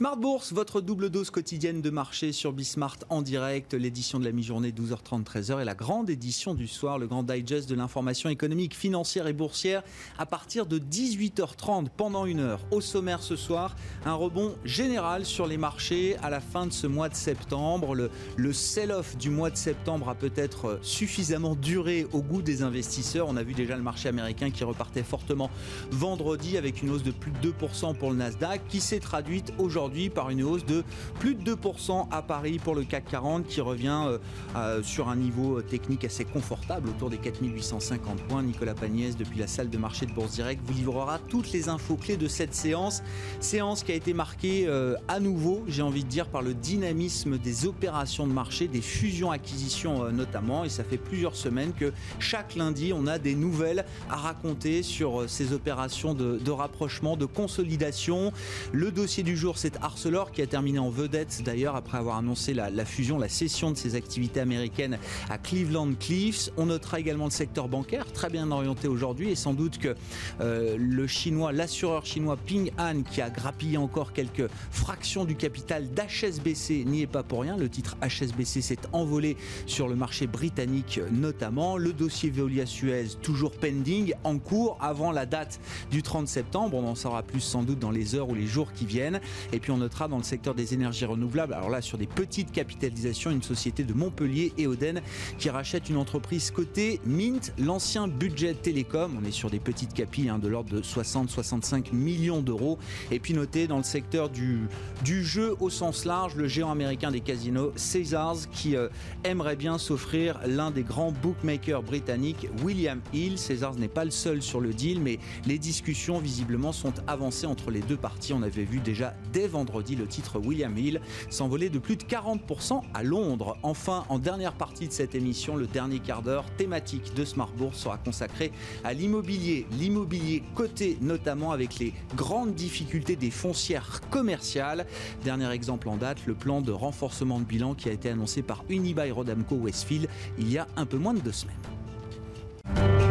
[0.00, 4.32] Smart Bourse, votre double dose quotidienne de marché sur Bismart en direct, l'édition de la
[4.32, 8.74] mi-journée 12h30 13h et la grande édition du soir, le grand digest de l'information économique,
[8.74, 9.82] financière et boursière
[10.16, 12.60] à partir de 18h30 pendant une heure.
[12.70, 16.86] Au sommaire ce soir, un rebond général sur les marchés à la fin de ce
[16.86, 17.94] mois de septembre.
[17.94, 23.28] Le, le sell-off du mois de septembre a peut-être suffisamment duré au goût des investisseurs.
[23.28, 25.50] On a vu déjà le marché américain qui repartait fortement
[25.90, 29.89] vendredi avec une hausse de plus de 2% pour le Nasdaq qui s'est traduite aujourd'hui
[30.14, 30.84] par une hausse de
[31.18, 34.18] plus de 2% à Paris pour le CAC 40 qui revient euh,
[34.56, 38.42] euh, sur un niveau technique assez confortable autour des 4850 points.
[38.42, 41.96] Nicolas Pagnès depuis la salle de marché de Bourse Direct vous livrera toutes les infos
[41.96, 43.02] clés de cette séance.
[43.40, 47.38] Séance qui a été marquée euh, à nouveau, j'ai envie de dire, par le dynamisme
[47.38, 50.64] des opérations de marché, des fusions-acquisitions notamment.
[50.64, 55.28] Et ça fait plusieurs semaines que chaque lundi, on a des nouvelles à raconter sur
[55.28, 58.32] ces opérations de rapprochement, de consolidation.
[58.72, 62.54] Le dossier du jour, c'est Arcelor qui a terminé en vedette d'ailleurs après avoir annoncé
[62.54, 66.50] la, fusion, la cession de ses activités américaines à Cleveland Cliffs.
[66.56, 69.94] On notera également le secteur bancaire, très bien orienté aujourd'hui et sans doute que
[70.40, 75.88] euh, le chinois, l'assureur chinois Ping An qui a grappillé encore quelques fractions du capital
[75.90, 77.56] d'HSBC n'y est pas pour rien.
[77.56, 81.76] Le titre HSBC s'est envolé sur le marché britannique notamment.
[81.76, 85.60] Le dossier Veolia Suez toujours pending, en cours avant la date
[85.90, 86.76] du 30 septembre.
[86.76, 89.20] On en saura plus sans doute dans les heures ou les jours qui viennent.
[89.60, 93.30] Puis on notera dans le secteur des énergies renouvelables, alors là sur des petites capitalisations,
[93.30, 95.00] une société de Montpellier, Eoden,
[95.38, 99.18] qui rachète une entreprise cotée Mint, l'ancien budget télécom.
[99.20, 102.78] On est sur des petites capilles hein, de l'ordre de 60-65 millions d'euros.
[103.10, 104.68] Et puis noté dans le secteur du,
[105.04, 108.88] du jeu au sens large, le géant américain des casinos, Caesars, qui euh,
[109.24, 113.36] aimerait bien s'offrir l'un des grands bookmakers britanniques, William Hill.
[113.36, 117.70] Caesars n'est pas le seul sur le deal, mais les discussions visiblement sont avancées entre
[117.70, 118.32] les deux parties.
[118.32, 122.80] On avait vu déjà dès vendredi le titre William Hill s'envoler de plus de 40%
[122.94, 123.58] à Londres.
[123.62, 127.78] Enfin, en dernière partie de cette émission, le dernier quart d'heure thématique de Smart Bourse
[127.78, 128.52] sera consacré
[128.84, 129.66] à l'immobilier.
[129.72, 134.86] L'immobilier coté notamment avec les grandes difficultés des foncières commerciales.
[135.24, 138.64] Dernier exemple en date, le plan de renforcement de bilan qui a été annoncé par
[138.68, 140.08] Unibail Rodamco Westfield
[140.38, 143.09] il y a un peu moins de deux semaines.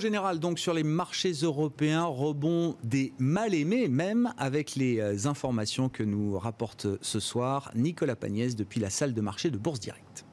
[0.00, 5.88] Général donc sur les marchés européens, rebond des mal aimés même avec les euh, informations
[5.88, 10.24] que nous rapporte ce soir Nicolas Pagnès depuis la salle de marché de Bourse Directe.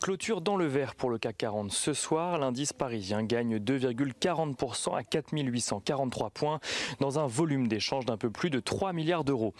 [0.00, 2.38] Clôture dans le vert pour le CAC 40 ce soir.
[2.38, 6.60] L'indice parisien gagne 2,40% à 4843 points
[7.00, 9.54] dans un volume d'échange d'un peu plus de 3 milliards d'euros.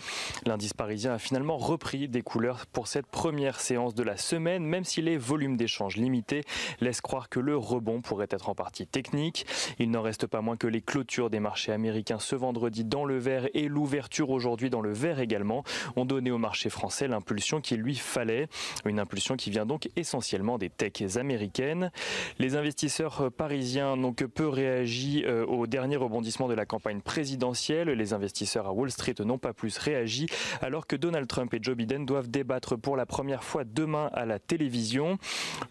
[0.44, 4.84] L'indice parisien a finalement repris des couleurs pour cette première séance de la semaine, même
[4.84, 6.44] si les volumes d'échange limités
[6.80, 9.46] laissent croire que le rebond pourrait être en partie technique.
[9.78, 13.18] Il n'en reste pas moins que les clôtures des marchés américains ce vendredi dans le
[13.18, 15.64] vert et l'ouverture aujourd'hui dans le vert également
[15.96, 18.48] ont donné au marché français l'impulsion qu'il lui fallait.
[18.84, 21.90] Une impulsion qui vient donc essentiellement des techs américaines.
[22.38, 27.88] Les investisseurs parisiens n'ont que peu réagi euh, au dernier rebondissement de la campagne présidentielle.
[27.88, 30.26] Les investisseurs à Wall Street n'ont pas plus réagi
[30.60, 34.26] alors que Donald Trump et Joe Biden doivent débattre pour la première fois demain à
[34.26, 35.18] la télévision.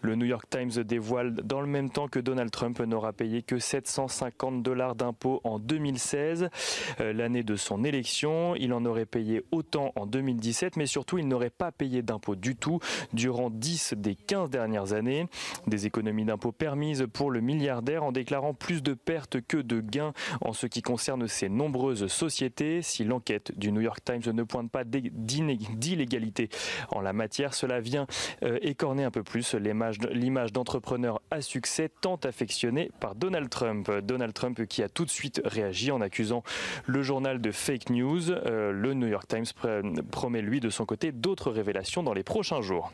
[0.00, 3.58] Le New York Times dévoile dans le même temps que Donald Trump n'aura payé que
[3.58, 6.48] 750 dollars d'impôts en 2016,
[7.00, 8.54] euh, l'année de son élection.
[8.56, 12.56] Il en aurait payé autant en 2017, mais surtout il n'aurait pas payé d'impôts du
[12.56, 12.78] tout
[13.12, 15.26] durant 10 des 15 dernières années.
[15.66, 20.12] Des économies d'impôts permises pour le milliardaire en déclarant plus de pertes que de gains
[20.40, 22.82] en ce qui concerne ses nombreuses sociétés.
[22.82, 26.48] Si l'enquête du New York Times ne pointe pas d'illégalité
[26.90, 28.06] en la matière, cela vient
[28.42, 33.90] euh, écorner un peu plus l'image d'entrepreneur à succès tant affectionné par Donald Trump.
[34.02, 36.42] Donald Trump qui a tout de suite réagi en accusant
[36.86, 38.30] le journal de fake news.
[38.30, 39.46] Euh, le New York Times
[40.10, 42.92] promet lui de son côté d'autres révélations dans les prochains jours.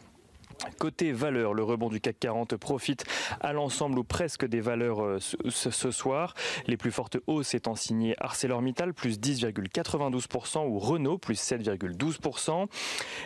[0.78, 3.04] Côté valeur, le rebond du CAC 40 profite
[3.40, 6.34] à l'ensemble ou presque des valeurs euh, ce soir.
[6.66, 12.66] Les plus fortes hausses étant signées ArcelorMittal plus 10,92% ou Renault plus 7,12%.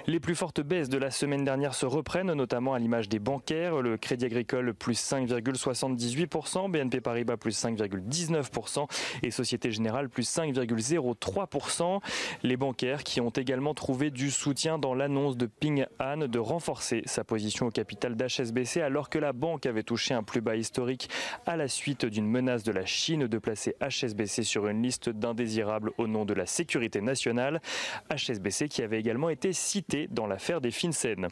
[0.07, 3.83] Les plus fortes baisses de la semaine dernière se reprennent, notamment à l'image des bancaires.
[3.83, 8.87] Le Crédit Agricole plus 5,78%, BNP Paribas plus 5,19%
[9.23, 12.01] et Société Générale plus 5,03%.
[12.43, 17.03] Les bancaires qui ont également trouvé du soutien dans l'annonce de Ping An de renforcer
[17.07, 21.09] sa position au capital d'HSBC alors que la banque avait touché un plus bas historique
[21.45, 25.93] à la suite d'une menace de la Chine de placer HSBC sur une liste d'indésirables
[25.99, 27.61] au nom de la sécurité nationale.
[28.11, 31.29] HSBC qui avait également été cité dans l'affaire des FinCEN.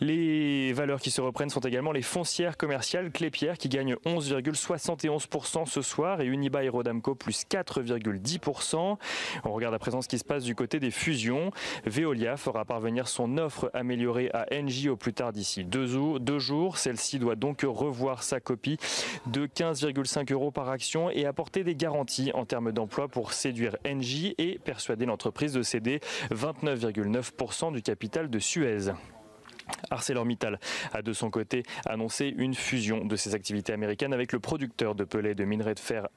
[0.00, 5.82] Les valeurs qui se reprennent sont également les foncières commerciales Clépierre qui gagne 11,71% ce
[5.82, 8.96] soir et Unibail Rodamco plus 4,10%.
[9.44, 11.50] On regarde à présent ce qui se passe du côté des fusions.
[11.84, 15.86] Veolia fera parvenir son offre améliorée à Engie au plus tard d'ici deux,
[16.38, 16.78] jours.
[16.78, 18.78] Celle-ci doit donc revoir sa copie
[19.26, 24.34] de 15,5 euros par action et apporter des garanties en termes d'emploi pour séduire Engie
[24.38, 26.00] et persuader l'entreprise de céder
[26.30, 28.92] 29,9% du capital de Suez.
[29.90, 30.58] ArcelorMittal
[30.92, 35.04] a de son côté annoncé une fusion de ses activités américaines avec le producteur de
[35.04, 36.08] pelets de minerais de fer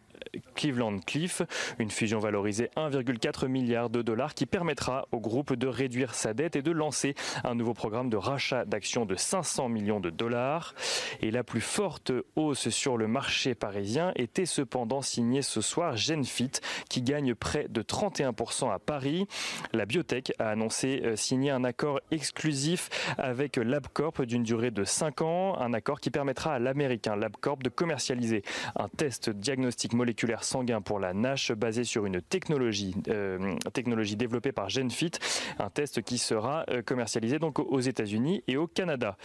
[0.56, 1.42] Cleveland Cliff,
[1.80, 6.56] une fusion valorisée 1,4 milliard de dollars qui permettra au groupe de réduire sa dette
[6.56, 10.74] et de lancer un nouveau programme de rachat d'actions de 500 millions de dollars.
[11.21, 16.51] Et la plus forte hausse sur le marché parisien était cependant signée ce soir Genfit
[16.89, 19.27] qui gagne près de 31% à Paris.
[19.74, 25.21] La biotech a annoncé euh, signer un accord exclusif avec LabCorp d'une durée de 5
[25.21, 28.44] ans, un accord qui permettra à l'américain LabCorp de commercialiser
[28.75, 34.51] un test diagnostic moléculaire sanguin pour la NASH basé sur une technologie, euh, technologie développée
[34.51, 35.11] par Genfit,
[35.59, 39.15] un test qui sera euh, commercialisé donc aux États-Unis et au Canada.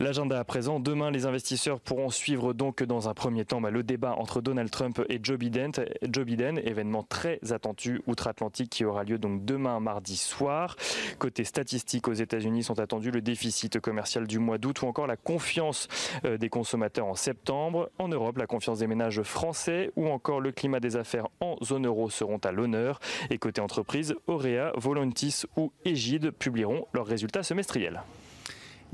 [0.00, 3.82] L'agenda à présent, demain les investisseurs pourront suivre donc dans un premier temps bah, le
[3.82, 5.72] débat entre Donald Trump et Joe Biden,
[6.08, 10.76] Joe Biden, événement très attendu outre-Atlantique qui aura lieu donc demain mardi soir.
[11.18, 15.16] Côté statistique aux États-Unis sont attendus le déficit commercial du mois d'août ou encore la
[15.16, 15.88] confiance
[16.24, 17.90] euh, des consommateurs en septembre.
[17.98, 21.86] En Europe, la confiance des ménages français ou encore le climat des affaires en zone
[21.86, 23.00] euro seront à l'honneur.
[23.30, 28.00] Et côté entreprise, Auréa, Volantis ou Égide publieront leurs résultats semestriels.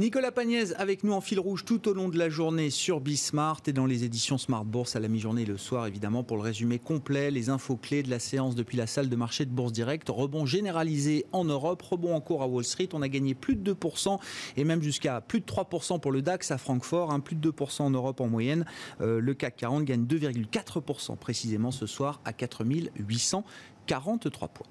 [0.01, 3.61] Nicolas Pagnès avec nous en fil rouge tout au long de la journée sur Bismart
[3.69, 6.43] et dans les éditions Smart Bourse à la mi-journée et le soir évidemment pour le
[6.43, 9.71] résumé complet, les infos clés de la séance depuis la salle de marché de Bourse
[9.71, 10.09] Direct.
[10.09, 12.89] Rebond généralisé en Europe, rebond en cours à Wall Street.
[12.93, 14.19] On a gagné plus de 2%
[14.57, 17.83] et même jusqu'à plus de 3% pour le DAX à Francfort, hein, plus de 2%
[17.83, 18.67] en Europe en moyenne.
[19.01, 24.67] Euh, le CAC 40 gagne 2,4% précisément ce soir à 4843 points.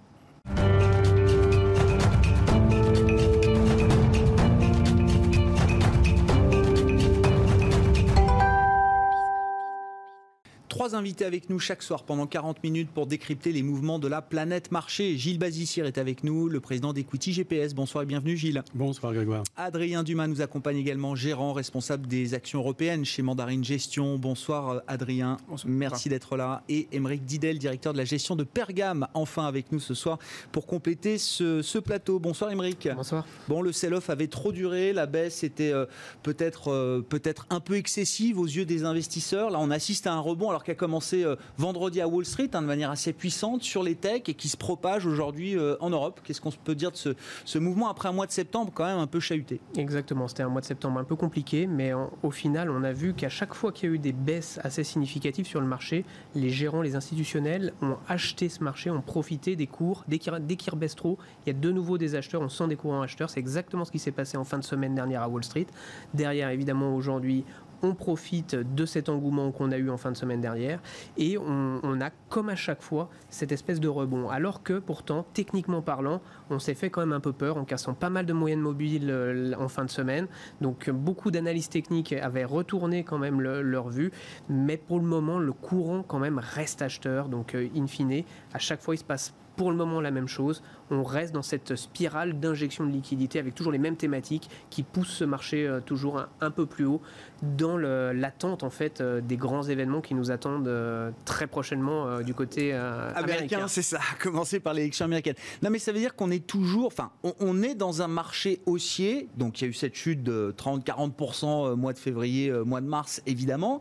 [10.83, 14.21] Trois invités avec nous chaque soir pendant 40 minutes pour décrypter les mouvements de la
[14.21, 15.17] planète marché.
[15.17, 17.73] Gilles Bazissier est avec nous, le président d'Equity GPS.
[17.73, 18.61] Bonsoir et bienvenue Gilles.
[18.75, 19.45] Bonsoir Grégoire.
[19.55, 24.17] Adrien Dumas nous accompagne également, gérant responsable des actions européennes chez Mandarine Gestion.
[24.17, 25.37] Bonsoir Adrien.
[25.47, 25.71] Bonsoir.
[25.71, 26.63] Merci d'être là.
[26.67, 30.19] Et Émeric Didel, directeur de la gestion de Pergame, enfin avec nous ce soir
[30.51, 32.19] pour compléter ce, plateau.
[32.19, 32.89] Bonsoir Émeric.
[32.93, 33.25] Bonsoir.
[33.47, 35.85] Bon, le sell-off avait trop duré, la baisse était euh,
[36.23, 39.49] peut-être euh, peut-être un peu excessive aux yeux des investisseurs.
[39.49, 42.61] Là, on assiste à un rebond alors qui commencé euh, vendredi à Wall Street hein,
[42.61, 46.21] de manière assez puissante sur les techs et qui se propage aujourd'hui euh, en Europe.
[46.23, 49.07] Qu'est-ce qu'on peut dire de ce, mouvement après un mois de septembre quand même un
[49.07, 49.59] peu chahuté?
[49.77, 51.91] Exactement, c'était un mois de septembre un peu compliqué, mais
[52.23, 54.83] au final, on a vu qu'à chaque fois qu'il y a eu des baisses assez
[54.83, 56.05] significatives sur le marché,
[56.35, 60.03] les gérants, les institutionnels ont acheté ce marché, ont profité des cours.
[60.07, 63.01] Dès qu'il rebaisse trop, il y a de nouveau des acheteurs, on sent des courants
[63.01, 63.29] acheteurs.
[63.29, 65.67] C'est exactement ce qui s'est passé en fin de semaine dernière à Wall Street.
[66.13, 67.45] Derrière, évidemment, aujourd'hui,
[67.83, 70.79] on profite de cet engouement qu'on a eu en fin de semaine dernière
[71.17, 74.29] et on, a, comme à chaque fois, cette espèce de rebond.
[74.29, 77.93] Alors que pourtant, techniquement parlant, on s'est fait quand même un peu peur en cassant
[77.93, 80.27] pas mal de moyennes mobiles euh, en fin de semaine.
[80.61, 84.11] Donc beaucoup d'analyses techniques avaient retourné quand même leur vue,
[84.49, 87.27] mais pour le moment, le courant quand même reste acheteur.
[87.27, 88.23] Donc euh, in fine,
[88.53, 90.63] à chaque fois, il se passe pour le moment la même chose.
[90.93, 95.15] On reste dans cette spirale d'injection de liquidité avec toujours les mêmes thématiques qui poussent
[95.15, 97.01] ce marché euh, toujours un, peu plus haut
[97.41, 102.33] dans l'attente en fait euh, des grands événements qui nous attendent euh, très prochainement du
[102.33, 103.67] côté américain.
[103.67, 105.35] c'est ça, commencer par l'élection américaine.
[105.61, 109.29] Non mais ça veut dire qu'on est toujours, enfin, on, est dans un marché haussier.
[109.37, 113.21] Donc il y a eu cette chute de 30-40% mois de février, mois de mars
[113.25, 113.79] évidemment,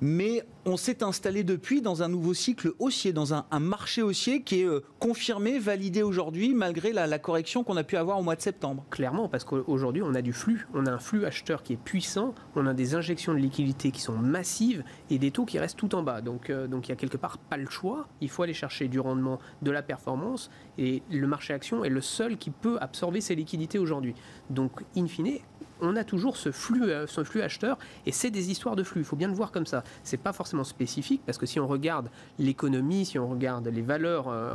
[0.00, 4.42] mais on s'est installé depuis dans un nouveau cycle haussier, dans un, un marché haussier
[4.42, 8.40] qui est confirmé, validé aujourd'hui, malgré la, correction qu'on a pu avoir au mois de
[8.40, 10.66] septembre Clairement, parce qu'aujourd'hui, on a du flux.
[10.74, 14.00] On a un flux acheteur qui est puissant, on a des injections de liquidités qui
[14.00, 16.20] sont massives et des taux qui restent tout en bas.
[16.20, 18.08] Donc, euh, donc il y a quelque part pas le choix.
[18.20, 20.50] Il faut aller chercher du rendement, de la performance.
[20.78, 24.14] Et le marché action est le seul qui peut absorber ces liquidités aujourd'hui.
[24.48, 25.40] Donc, in fine,
[25.80, 29.00] on a toujours ce flux, euh, ce flux acheteur et c'est des histoires de flux.
[29.00, 29.82] Il faut bien le voir comme ça.
[30.02, 34.28] C'est pas forcément spécifique parce que si on regarde l'économie, si on regarde les valeurs
[34.28, 34.54] euh,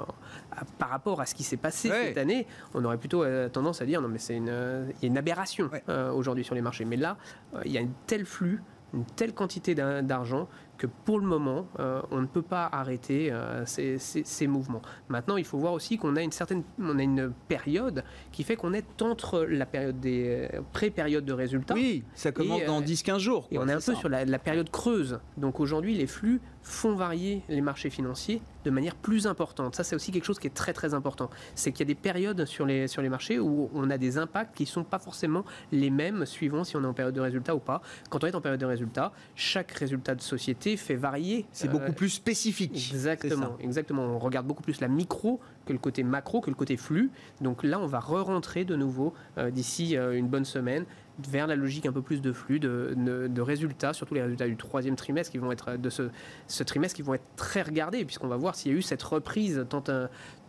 [0.78, 3.86] par rapport à ce qui s'est passé cette année, on aurait plutôt euh, tendance à
[3.86, 5.70] dire non mais c'est une, une aberration
[6.14, 6.86] aujourd'hui sur les marchés.
[6.86, 7.18] Mais là,
[7.66, 8.62] il y a un tel flux
[8.94, 13.66] une telle quantité d'argent que pour le moment, euh, on ne peut pas arrêter euh,
[13.66, 14.82] ces, mouvements.
[15.10, 18.56] Maintenant, il faut voir aussi qu'on a une certaine, on a une période qui fait
[18.56, 21.74] qu'on est entre la période des euh, pré-périodes de résultats.
[21.74, 23.48] Oui, ça commence dans 10-15 jours.
[23.52, 25.20] et on est un peu sur la, la, période creuse.
[25.38, 29.76] Donc aujourd'hui, les flux font varier les marchés financiers de manière plus importante.
[29.76, 31.30] Ça, c'est aussi quelque chose qui est très très important.
[31.54, 34.18] C'est qu'il y a des périodes sur les, sur les marchés où on a des
[34.18, 37.22] impacts qui ne sont pas forcément les mêmes suivant si on est en période de
[37.22, 37.82] résultat ou pas.
[38.10, 41.46] Quand on est en période de résultat, chaque résultat de société fait varier.
[41.52, 42.92] C'est beaucoup plus spécifique.
[42.92, 44.04] Exactement, exactement.
[44.04, 47.12] On regarde beaucoup plus la micro que le côté macro, que le côté flux.
[47.42, 50.86] Donc là, on va re-rentrer de nouveau euh, d'ici euh, une bonne semaine
[51.20, 54.96] vers la logique un peu plus de flux, de, résultats, surtout les résultats du troisième
[54.96, 56.10] trimestre qui vont être de ce,
[56.48, 59.04] ce trimestre qui vont être très regardés, puisqu'on va voir s'il y a eu cette
[59.04, 59.84] reprise tant,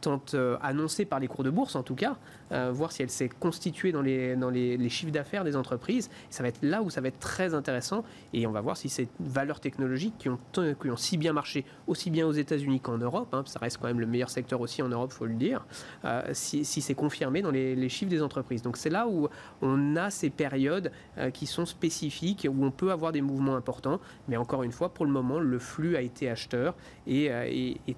[0.01, 2.17] tant euh, annoncée par les cours de bourse en tout cas,
[2.53, 6.11] euh, voir si elle s'est constituée dans les, dans les, chiffres d'affaires des entreprises.
[6.31, 8.89] Ça va être là où ça va être très intéressant et on va voir si
[8.89, 12.99] ces valeurs technologiques qui ont, qui ont si bien marché, aussi bien aux États-Unis qu'en
[12.99, 15.67] Europe, hein, ça reste quand même le meilleur secteur aussi en Europe, faut le dire,
[16.05, 18.63] euh, si, si c'est confirmé dans les, chiffres des entreprises.
[18.63, 19.29] Donc c'est là où
[19.63, 20.91] on a ces périodes
[21.33, 25.07] qui sont spécifiques, où on peut avoir des mouvements importants, mais encore une fois, pour
[25.07, 26.75] le moment, le flux a été acheteur
[27.07, 27.97] et, et, et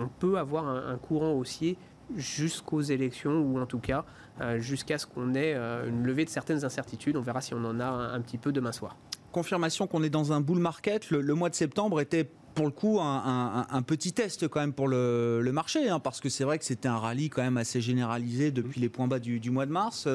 [0.00, 1.76] on peut avoir un, courant haussier
[2.14, 4.04] jusqu'aux élections ou en tout cas
[4.40, 7.16] euh, jusqu'à ce qu'on ait euh, une levée de certaines incertitudes.
[7.16, 8.96] On verra si on en a un, petit peu demain soir.
[9.32, 11.10] Confirmation qu'on est dans un bull market.
[11.10, 15.50] le mois de septembre était pour le coup un, petit test quand même pour le,
[15.52, 18.80] marché, hein, parce que c'est vrai que c'était un rallye quand même assez généralisé depuis
[18.80, 20.08] les points bas du, mois de mars.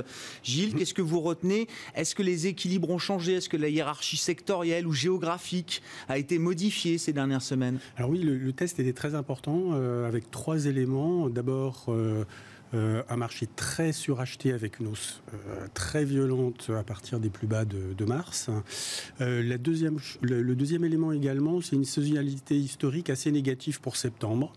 [0.43, 1.67] Gilles, qu'est-ce que vous retenez?
[1.95, 3.33] Est-ce que les équilibres ont changé?
[3.33, 7.79] Est-ce que la hiérarchie sectorielle ou géographique a été modifiée ces dernières semaines?
[7.95, 11.29] Alors oui, le, test était très important euh, avec trois éléments.
[11.29, 12.25] D'abord, euh,
[12.73, 17.47] euh, un marché très suracheté avec une hausse euh, très violente à partir des plus
[17.47, 18.49] bas de, mars.
[19.19, 24.53] Euh, deuxième, le, deuxième élément également, c'est une saisonnalité historique assez négative pour septembre.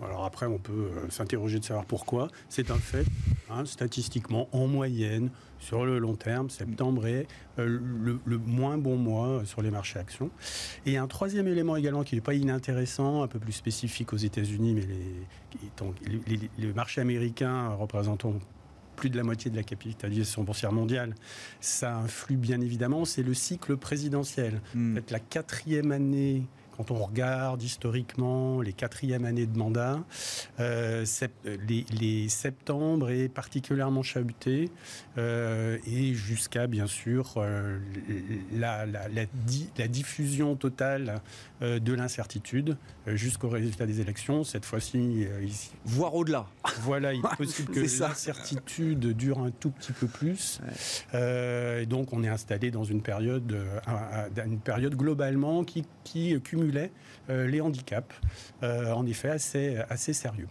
[0.00, 2.28] Alors après, on peut s'interroger de savoir pourquoi.
[2.48, 3.04] C'est un fait.
[3.50, 7.26] Hein, statistiquement, en moyenne, sur le long terme, septembre est
[7.58, 7.78] euh,
[8.24, 10.30] le, moins bon mois sur les marchés actions.
[10.86, 14.74] Et un troisième élément également qui n'est pas inintéressant, un peu plus spécifique aux États-Unis,
[14.74, 14.86] mais
[16.26, 18.34] les, les, marchés américains représentant
[18.96, 21.14] plus de la moitié de la capitalisation boursière mondiale,
[21.60, 24.60] ça influe bien évidemment, c'est le cycle présidentiel.
[24.74, 24.98] Hmm.
[25.10, 30.00] la quatrième année quand on regarde historiquement les quatrièmes années de mandat,
[30.60, 31.04] euh,
[31.68, 34.70] les, septembre est particulièrement chahuté
[35.18, 37.78] euh, et jusqu'à bien sûr euh,
[38.54, 41.20] la, la, diffusion totale
[41.60, 42.76] de l'incertitude
[43.06, 44.42] jusqu'au résultat des élections.
[44.42, 45.26] Cette fois-ci,
[45.84, 46.46] voire au-delà.
[46.80, 50.60] Voilà, il est possible que l'incertitude dure un tout petit peu plus.
[51.14, 53.56] et donc, on est installé dans une période,
[54.44, 56.61] une période globalement qui, qui cumule
[57.30, 58.14] euh, les handicaps,
[58.62, 60.48] euh, en effet assez, assez sérieux.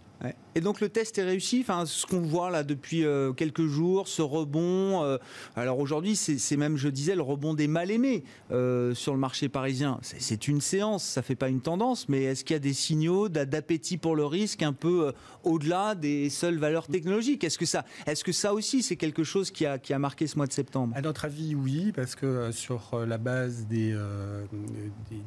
[0.54, 1.60] Et donc le test est réussi.
[1.62, 5.04] Enfin, ce qu'on voit là depuis euh, quelques jours, ce rebond.
[5.04, 5.18] Euh,
[5.56, 9.50] alors aujourd'hui, c'est même, je disais, le rebond des mal aimés euh, sur le marché
[9.50, 10.00] parisien.
[10.02, 13.30] C'est une séance, ça fait pas une tendance, mais est-ce qu'il y a des signaux
[13.30, 15.14] d'appétit pour le risque un peu
[15.44, 17.44] au-delà des seules valeurs technologiques?
[17.44, 20.28] Est-ce que ça, est-ce que ça aussi, c'est quelque chose qui a, qui a marqué
[20.28, 20.94] ce mois de septembre?
[20.98, 23.98] À notre avis, oui, parce que sur la base des,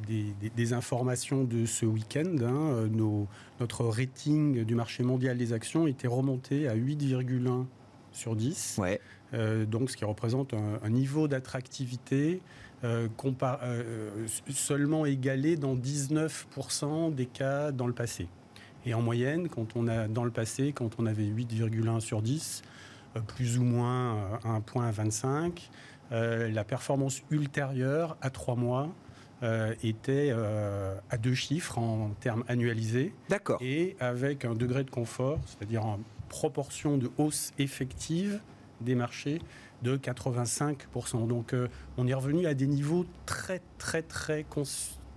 [0.07, 3.27] des, des, informations de ce week-end, hein, nos,
[3.59, 7.65] notre rating du marché mondial des actions était remonté à 8,1
[8.11, 8.77] sur 10.
[8.79, 8.99] Ouais.
[9.33, 12.41] Euh, donc, ce qui représente un, niveau d'attractivité
[12.83, 13.07] euh,
[13.43, 18.27] euh, seulement égalé dans 19% des cas dans le passé.
[18.85, 22.61] Et en moyenne, quand on a dans le passé, quand on avait 8,1 sur 10,
[23.27, 25.71] plus ou moins 1 point à 25,
[26.11, 28.89] la performance ultérieure à 3 mois
[29.43, 33.13] euh, était euh, à deux chiffres en termes annualisés.
[33.29, 33.59] D'accord.
[33.61, 35.99] Et avec un degré de confort, c'est-à-dire en
[36.29, 38.39] proportion de hausse effective
[38.81, 39.41] des marchés
[39.81, 41.27] de 85%.
[41.27, 44.45] Donc euh, on est revenu à des niveaux très très très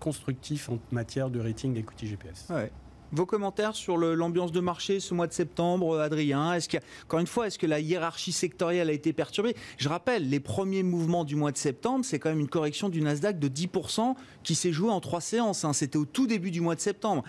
[0.01, 2.47] constructifs en matière de rating equity GPS.
[2.51, 2.73] Ouais.
[3.11, 6.53] Vos commentaires sur l'ambiance de marché ce mois de septembre, euh, Adrien?
[6.53, 6.69] Est-ce
[7.05, 9.57] encore une fois, est-ce que la hiérarchie sectorielle a été perturbée?
[9.79, 13.01] Je rappelle, les premiers mouvements du mois de septembre, c'est quand même une correction du
[13.01, 15.65] Nasdaq de 10% qui s'est jouée en trois séances.
[15.65, 15.73] Hein.
[15.73, 17.25] C'était au tout début du mois de septembre.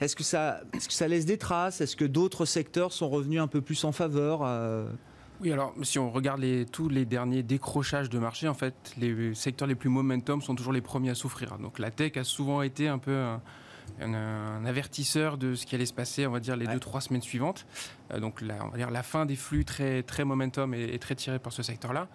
[0.00, 0.60] Est-ce que ça,
[1.08, 1.80] laisse des traces?
[1.80, 4.86] Est-ce que d'autres secteurs sont revenus un peu plus en faveur euh?
[5.40, 9.66] Oui, alors si on regarde tous les derniers décrochages de marché, en fait, les secteurs
[9.66, 11.58] les plus momentum sont toujours les premiers à souffrir.
[11.58, 13.34] Donc la tech a souvent été un peu
[14.64, 17.66] avertisseur de ce qui allait se passer, on va dire, les deux, trois semaines suivantes.
[18.10, 21.14] Euh, donc la, on va dire la fin des flux très, très momentum est, très
[21.14, 22.08] tirée par ce secteur-là.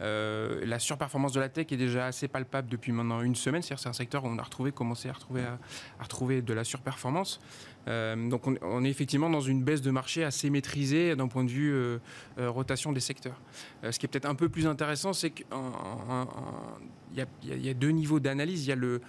[0.00, 3.62] Euh, la surperformance de la tech est déjà assez palpable depuis maintenant une semaine.
[3.62, 6.64] C'est-à-dire c'est un secteur où on a retrouvé, commencé à retrouver, à, retrouver de la
[6.64, 7.40] surperformance.
[7.86, 11.50] Euh, donc on, est effectivement dans une baisse de marché assez maîtrisée d'un point de
[11.50, 11.98] vue
[12.38, 13.40] rotation des secteurs.
[13.88, 15.46] ce qui est peut-être un peu plus intéressant, c'est qu'il
[17.14, 18.64] y, y, a deux niveaux d'analyse.
[18.64, 19.00] Il y a le,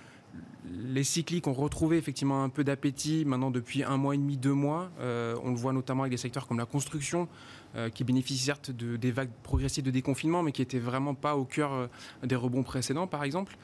[0.72, 4.54] les cycliques ont retrouvé effectivement un peu d'appétit maintenant depuis un mois et demi, deux
[4.54, 4.90] mois.
[5.00, 7.28] Euh, on le voit notamment avec des secteurs comme la construction,
[7.76, 11.36] euh, qui bénéficient certes de, des vagues progressives de déconfinement, mais qui n'étaient vraiment pas
[11.36, 11.88] au cœur euh,
[12.24, 13.58] des rebonds précédents, par exemple.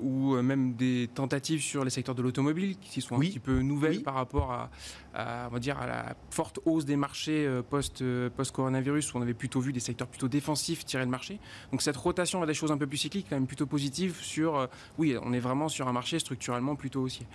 [0.00, 4.02] Ou même des tentatives sur les secteurs de l'automobile qui sont un petit peu nouvelles
[4.02, 8.02] par rapport à, on va dire, à la forte hausse des marchés post,
[8.36, 11.38] post-coronavirus où on avait plutôt vu des secteurs plutôt défensifs tirer le marché.
[11.70, 14.68] Donc cette rotation vers des choses un peu plus cycliques, quand même plutôt positive sur,
[14.98, 17.26] oui, on est vraiment sur un marché structurellement plutôt haussier.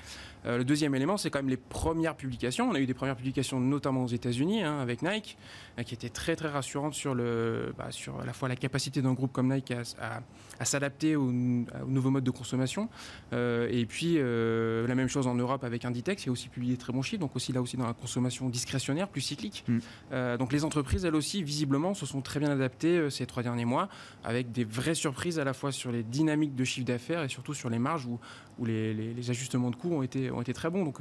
[0.45, 2.69] Euh, le deuxième élément, c'est quand même les premières publications.
[2.69, 5.37] On a eu des premières publications notamment aux États-Unis hein, avec Nike,
[5.77, 9.01] euh, qui étaient très très rassurantes sur, le, bah, sur à la fois la capacité
[9.01, 10.21] d'un groupe comme Nike à,
[10.65, 12.89] s'adapter aux, nouveaux modes de consommation.
[13.33, 16.93] Euh, et puis la même chose en Europe avec Inditex, qui a aussi publié très
[16.93, 19.63] bons chiffres, donc aussi là aussi dans la consommation discrétionnaire, plus cyclique.
[19.67, 20.37] Mm.
[20.37, 23.89] donc les entreprises, elles aussi, visiblement, se sont très bien adaptées ces trois derniers mois,
[24.23, 27.53] avec des vraies surprises à la fois sur les dynamiques de chiffre d'affaires et surtout
[27.53, 28.19] sur les marges où,
[28.59, 30.83] où les, les, ajustements de coûts ont été, ont été très bons.
[30.83, 30.97] Donc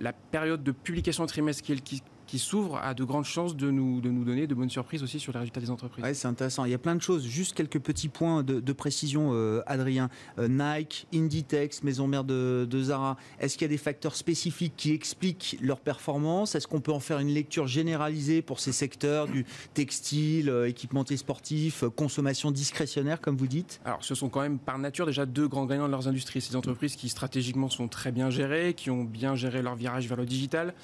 [0.00, 4.10] la période de publication trimestrielle qui, qui s'ouvre a de grandes chances de nous, de
[4.10, 6.04] nous donner de bonnes surprises aussi sur les résultats des entreprises.
[6.04, 6.66] Ouais, c'est intéressant.
[6.66, 7.26] Il y a plein de choses.
[7.26, 10.10] Juste quelques petits points de, précision, euh, Adrien.
[10.38, 13.16] Euh, Nike, Inditex, maison mère de, de Zara.
[13.40, 16.54] Est-ce qu'il y a des facteurs spécifiques qui expliquent leur performance?
[16.54, 21.16] Est-ce qu'on peut en faire une lecture généralisée pour ces secteurs du textile, euh, équipementier
[21.16, 23.80] sportif, consommation discrétionnaire, comme vous dites?
[23.86, 26.42] Alors, ce sont quand même par nature déjà deux grands gagnants de leurs industries.
[26.42, 30.18] Ces entreprises qui stratégiquement sont très bien gérées, qui ont bien géré leur virage vers
[30.18, 30.74] le digital.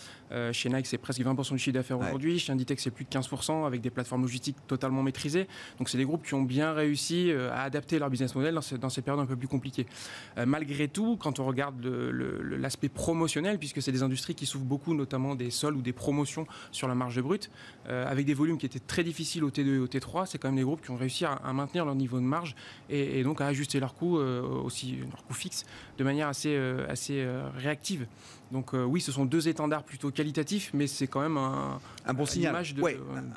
[0.52, 2.38] chez Nike, c'est presque 20 du chiffre d'affaires aujourd'hui.
[2.38, 5.46] Chez Inditex, c'est plus de 15% avec des plateformes logistiques totalement maîtrisées.
[5.78, 8.88] Donc, c'est des groupes qui ont bien réussi euh, à adapter leur business model dans
[8.88, 9.86] ces, périodes un peu plus compliquées.
[10.38, 14.94] Euh, malgré tout, quand on regarde l'aspect promotionnel, puisque c'est des industries qui souffrent beaucoup,
[14.94, 17.50] notamment des sols ou des promotions sur la marge brute,
[17.88, 20.48] euh, avec des volumes qui étaient très difficiles au T2 et au T3, c'est quand
[20.48, 22.56] même des groupes qui ont réussi à, maintenir leur niveau de marge
[22.90, 25.64] et, donc à ajuster leurs coûts aussi, leurs coûts fixes,
[25.98, 26.56] de manière assez,
[26.88, 28.06] assez réactive.
[28.54, 32.24] Donc oui, ce sont deux étendards plutôt qualitatifs, mais c'est quand même un, un bon
[32.24, 32.54] signal.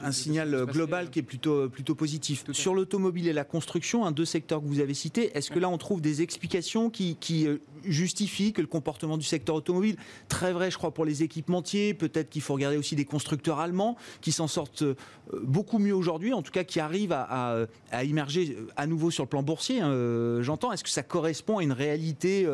[0.01, 2.45] un signal global qui est plutôt, plutôt positif.
[2.51, 5.69] Sur l'automobile et la construction, un deux secteurs que vous avez cités, est-ce que là
[5.69, 7.47] on trouve des explications qui, qui
[7.85, 9.95] euh, justifient que le comportement du secteur automobile,
[10.29, 13.97] très vrai je crois pour les équipementiers, peut-être qu'il faut regarder aussi des constructeurs allemands
[14.21, 14.95] qui s'en sortent euh,
[15.43, 19.23] beaucoup mieux aujourd'hui, en tout cas qui arrivent à, à, immerger euh, à nouveau sur
[19.23, 20.71] le plan boursier, hein, j'entends.
[20.71, 22.47] Est-ce que ça correspond à une réalité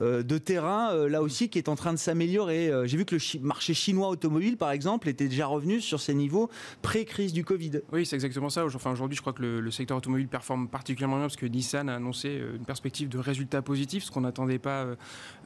[0.00, 3.74] de terrain, là aussi, qui est en train de s'améliorer J'ai vu que le marché
[3.74, 6.50] chinois automobile, par exemple, était déjà revenu sur ces niveaux
[6.82, 7.82] pré-crise du Covid.
[7.92, 8.64] Oui, c'est exactement ça.
[8.64, 11.94] Enfin, aujourd'hui, je crois que le, secteur automobile performe particulièrement bien parce que Nissan a
[11.94, 14.94] annoncé euh, une perspective de résultats positifs, ce qu'on n'attendait pas euh,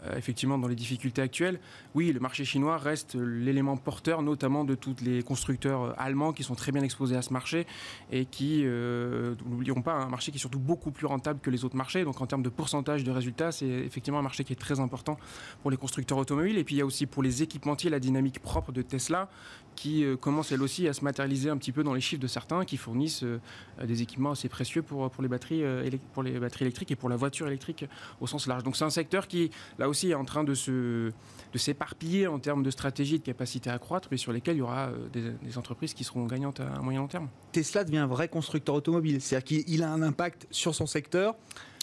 [0.07, 1.59] euh, effectivement dans les difficultés actuelles.
[1.95, 6.55] Oui, le marché chinois reste l'élément porteur, notamment de tous les constructeurs allemands qui sont
[6.55, 7.67] très bien exposés à ce marché
[8.13, 11.77] et qui, n'oublions pas, un marché qui est surtout beaucoup plus rentable que les autres
[11.77, 12.05] marchés.
[12.05, 15.19] Donc en termes de pourcentage de résultats, c'est effectivement un marché qui est très important
[15.63, 16.59] pour les constructeurs automobiles.
[16.59, 19.29] Et puis il y a aussi pour les équipementiers la dynamique propre de Tesla
[19.75, 22.27] qui euh, commence elle aussi à se matérialiser un petit peu dans les chiffres de
[22.27, 23.41] certains qui fournissent euh,
[23.85, 27.09] des équipements assez précieux pour, pour, les batteries, euh, pour les batteries électriques et pour
[27.09, 27.87] la voiture électrique
[28.21, 28.63] au sens large.
[28.63, 31.11] Donc c'est un secteur qui, là aussi, est en train de, se,
[31.53, 34.63] de s'éparpiller en termes de stratégie, de capacité à croître, mais sur lesquels il y
[34.63, 37.29] aura des, entreprises qui seront gagnantes à, moyen terme.
[37.53, 41.37] Tesla devient un vrai constructeur automobile, c'est-à-dire qu'il a un impact sur son secteur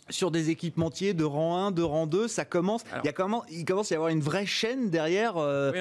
[0.09, 2.83] sur des équipementiers de rang 1, de rang 2, ça commence.
[3.03, 5.71] il, y a comment, il commence à y avoir une vraie chaîne derrière, euh,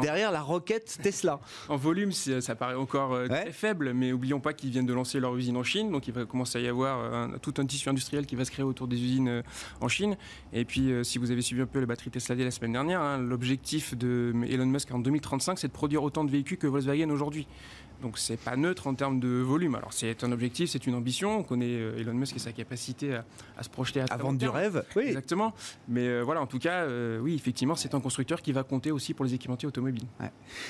[0.00, 1.40] derrière la roquette Tesla.
[1.68, 5.20] En volume, ça paraît encore euh, très faible, mais oublions pas qu'ils viennent de lancer
[5.20, 8.26] leur usine en Chine, donc il va commencer à y avoir tout un tissu industriel
[8.26, 9.42] qui va se créer autour des usines euh,
[9.80, 10.16] en Chine.
[10.52, 13.00] Et puis, si vous avez suivi un peu la batterie Tesla dès la semaine dernière,
[13.00, 17.10] hein, l'objectif de Elon Musk en 2035, c'est de produire autant de véhicules que Volkswagen
[17.10, 17.46] aujourd'hui.
[18.02, 19.74] Donc c'est pas neutre en termes de volume.
[19.74, 21.38] Alors c'est un objectif, c'est une ambition.
[21.38, 23.24] On connaît Elon Musk et sa capacité à,
[23.56, 25.04] à se projeter à Avant du rêve, oui.
[25.06, 25.54] Exactement.
[25.88, 26.86] Mais voilà, en tout cas,
[27.20, 30.04] oui, effectivement, c'est un constructeur qui va compter aussi pour les équipementiers automobiles.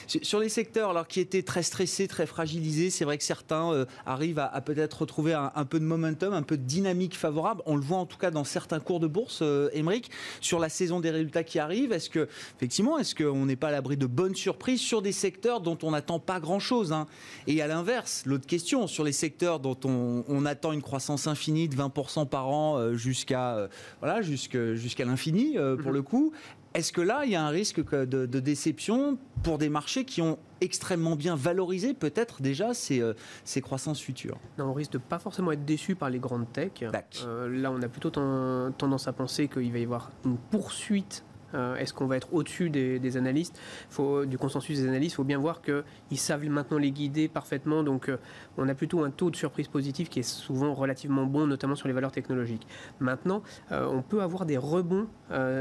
[0.07, 4.39] Sur les secteurs alors, qui étaient très stressés, très fragilisés, c'est vrai que certains arrivent
[4.39, 7.63] à, peut-être retrouver un, peu de momentum, un peu de dynamique favorable.
[7.67, 11.01] On le voit en tout cas dans certains cours de bourse, Émeric, sur la saison
[11.01, 11.93] des résultats qui arrivent.
[11.93, 15.61] Est-ce que, effectivement, est-ce qu'on n'est pas à l'abri de bonnes surprises sur des secteurs
[15.61, 17.07] dont on n'attend pas grand-chose hein?
[17.47, 21.77] Et à l'inverse, l'autre question, sur les secteurs dont on, attend une croissance infinie de
[21.77, 23.69] 20% par an euh, jusqu'à euh,
[24.01, 25.97] voilà, jusqu'à l'infini, euh, pour mhm.
[25.97, 26.33] le coup,
[26.73, 30.39] est-ce que là, il y a un risque de, déception pour des marchés qui ont
[30.61, 33.03] extrêmement bien valorisé peut-être déjà ces,
[33.45, 34.39] ces, croissances futures?
[34.57, 36.73] Non, On risque de pas forcément être déçu par les grandes tech.
[36.81, 41.25] là, on a plutôt tendance à penser qu'il va y avoir une poursuite
[41.55, 43.59] euh, est-ce qu'on va être au-dessus des, analystes
[43.89, 47.83] faut, Du consensus des analystes, il faut bien voir qu'ils savent maintenant les guider parfaitement.
[47.83, 48.17] Donc, euh,
[48.57, 51.89] on a plutôt un taux de surprise positif qui est souvent relativement bon, notamment sur
[51.89, 52.67] les valeurs technologiques.
[52.99, 55.07] Maintenant, euh, on peut avoir des rebonds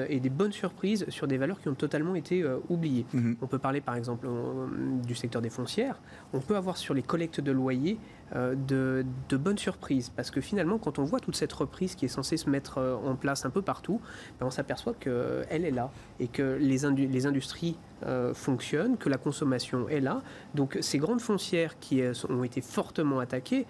[0.10, 3.06] et des bonnes surprises sur des valeurs qui ont totalement été oubliées.
[3.14, 3.38] Mhm.
[3.42, 4.28] On peut parler par exemple
[5.06, 6.00] du secteur des foncières.
[6.34, 8.00] On peut avoir sur les collectes de loyers
[8.36, 10.10] euh, de, bonnes surprises.
[10.10, 12.96] Parce que finalement, quand on voit toute cette reprise qui est censée se mettre euh,
[12.96, 14.02] en place un peu partout,
[14.40, 19.18] ben, on s'aperçoit qu'elle est là et que les, les industries euh, fonctionnent, que la
[19.18, 20.22] consommation est là.
[20.56, 23.66] Donc ces grandes foncières qui ont été fortement attaquées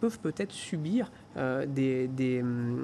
[0.00, 1.10] peuvent peut-être subir
[1.66, 2.82] des, hum,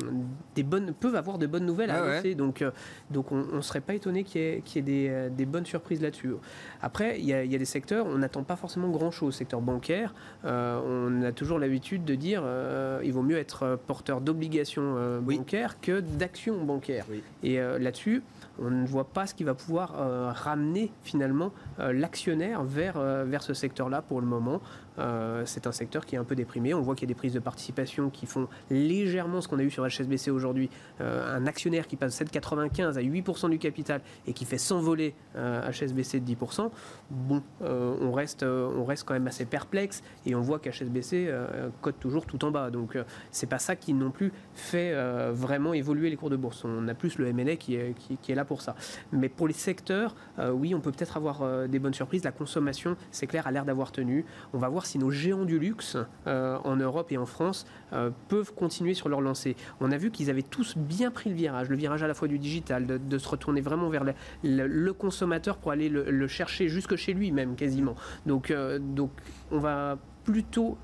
[0.55, 2.35] des, bonnes, peuvent avoir de bonnes nouvelles à annoncer.
[2.35, 2.65] Donc,
[3.11, 6.35] donc on ne serait pas étonné qu'il y ait, y ait des, bonnes surprises là-dessus.
[6.83, 9.35] Après, il y, a, des secteurs, on n'attend pas forcément grand-chose.
[9.35, 10.15] Secteur bancaire,
[10.45, 15.81] on a toujours l'habitude de dire euh, il vaut mieux être porteur d'obligations euh, bancaires
[15.81, 17.07] que d'actions bancaires.
[17.43, 18.23] Et euh, là-dessus,
[18.59, 19.95] on ne voit pas ce qui va pouvoir
[20.35, 24.61] ramener finalement l'actionnaire vers, vers ce secteur-là pour le moment.
[24.99, 26.75] Euh, c'est un secteur qui est un peu déprimé.
[26.75, 29.63] On voit qu'il y a des prises de participation qui font légèrement ce qu'on a
[29.63, 30.71] eu sur HSBC aujourd'hui.
[31.01, 36.21] Euh, un actionnaire qui passe 7,95 à 8% du capital et qui fait s'envoler HSBC
[36.21, 36.71] de 10%.
[37.11, 41.33] Bon, euh, on, reste, on reste quand même assez perplexe et on voit qu'HSBC
[41.81, 42.71] cote toujours tout en bas.
[42.71, 42.97] Donc
[43.31, 44.95] c'est pas ça qui non plus fait
[45.33, 46.65] vraiment évoluer les cours de bourse.
[46.65, 48.75] On a plus le M&A qui est, qui, est là pour ça.
[49.13, 50.15] Mais pour les secteurs,
[50.53, 52.25] oui, on peut peut-être avoir des bonnes surprises.
[52.25, 54.25] La consommation, c'est clair, a l'air d'avoir tenu.
[54.53, 58.11] On va voir si nos géants du luxe euh, en Europe et en France euh,
[58.29, 59.57] peuvent continuer sur leur lancée.
[59.81, 62.29] On a vu qu'ils avaient tous bien pris le virage, le virage à la fois
[62.29, 64.05] du digital, de, se retourner vraiment vers
[64.43, 67.95] le, consommateur pour aller le, chercher jusque chez lui même quasiment.
[68.27, 69.11] Donc, euh, donc
[69.51, 70.79] on va plutôt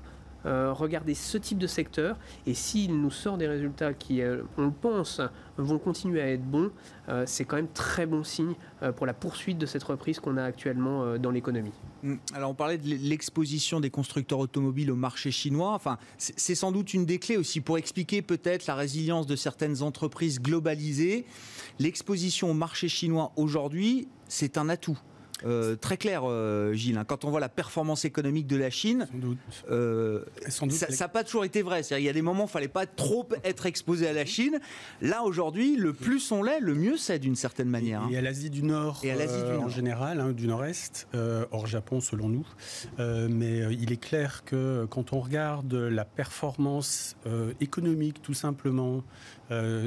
[0.45, 4.71] euh, regarder ce type de secteur et s'il nous sort des résultats qui, euh, on
[4.71, 5.21] pense,
[5.57, 6.71] vont continuer à être bons,
[7.09, 8.55] euh, c'est quand même très bon signe
[8.95, 11.73] pour la poursuite de cette reprise qu'on a actuellement dans l'économie.
[12.03, 15.73] Hum, alors on parlait de l'exposition des constructeurs automobiles au marché chinois.
[15.73, 19.83] Enfin, c'est sans doute une des clés aussi pour expliquer peut-être la résilience de certaines
[19.83, 21.25] entreprises globalisées.
[21.79, 24.97] L'exposition au marché chinois aujourd'hui, c'est un atout.
[25.45, 26.97] Euh, très clair, euh, Gilles.
[26.97, 27.05] Hein.
[27.05, 29.07] quand on voit la performance économique de la Chine,
[29.69, 31.81] euh, ça n'a pas toujours été vrai.
[31.81, 34.25] Il y a des moments où il ne fallait pas trop être exposé à la
[34.25, 34.59] Chine.
[35.01, 38.01] Là, aujourd'hui, le plus on l'est, le mieux c'est d'une certaine manière.
[38.11, 38.19] Et, hein.
[38.19, 41.07] à l'Asie du Nord, et à l'Asie en général, hein, du Nord-Est,
[41.51, 42.47] hors Japon selon nous.
[42.99, 47.15] mais il est clair que quand on regarde la performance
[47.59, 49.03] économique, tout simplement,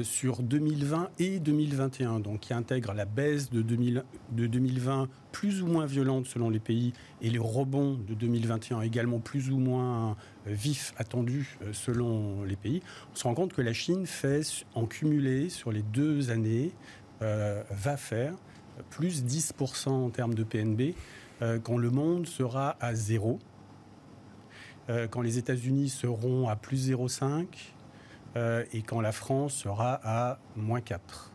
[0.03, 5.67] sur 2020 et 2021, donc qui intègre la baisse de, 2000, de 2020 plus ou
[5.67, 10.11] moins violente selon les pays et les rebonds de 2021 également plus ou moins
[10.47, 14.43] euh, vifs attendus euh, selon les pays, on se rend compte que la Chine fait
[14.75, 16.71] en cumulé sur les deux années
[17.21, 18.33] euh, va faire
[18.89, 20.93] plus 10% en termes de PNB
[21.63, 23.39] quand le monde sera à zéro,
[24.87, 27.45] quand les États-Unis seront à plus 0,5
[28.71, 31.34] et quand la France sera à moins 4.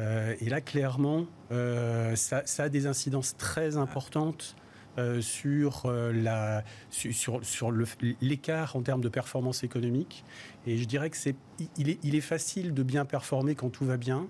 [0.00, 4.56] Euh, et là, clairement, euh, ça, a des incidences très importantes
[4.98, 7.72] euh, sur la sur, sur
[8.20, 10.24] l'écart en termes de performance économique.
[10.66, 11.36] Et je dirais que c'est
[11.76, 14.26] il est, il est facile de bien performer quand tout va bien.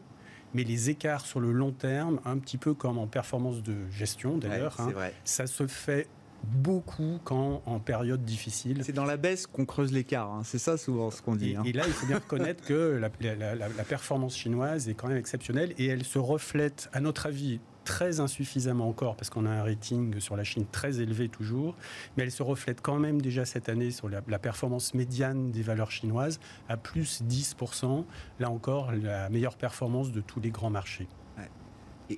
[0.53, 4.37] Mais les écarts sur le long terme, un petit peu comme en performance de gestion
[4.37, 4.91] d'ailleurs, hein,
[5.23, 6.09] ça se fait
[6.45, 8.83] beaucoup quand en période difficile.
[8.85, 10.43] C'est dans la baisse qu'on creuse l'écart, hein.
[10.45, 11.53] c'est ça souvent ce qu'on dit.
[11.53, 11.63] Et, hein.
[11.65, 15.75] et, là, il faut bien reconnaître que la, la, performance chinoise est quand même exceptionnelle
[15.79, 20.21] et elle se reflète, à notre avis, très insuffisamment encore, parce qu'on a un rating
[20.21, 21.75] sur la Chine très élevé toujours,
[22.17, 25.91] mais elle se reflète quand même déjà cette année sur la, performance médiane des valeurs
[25.91, 28.05] chinoises à plus 10%.
[28.39, 31.09] Là encore, la meilleure performance de tous les grands marchés.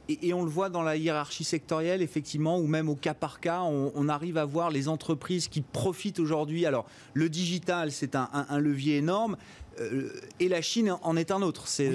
[0.09, 3.61] Et, on le voit dans la hiérarchie sectorielle, effectivement, ou même au cas par cas,
[3.63, 6.67] on, arrive à voir les entreprises qui profitent aujourd'hui.
[6.67, 9.37] Alors, le digital, c'est un, levier énorme.
[9.81, 11.67] Euh, et la Chine en est un autre.
[11.67, 11.89] C'est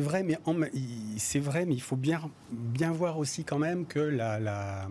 [0.00, 0.38] vrai, mais
[1.18, 4.88] c'est vrai, mais il faut bien bien voir aussi quand même que la, la,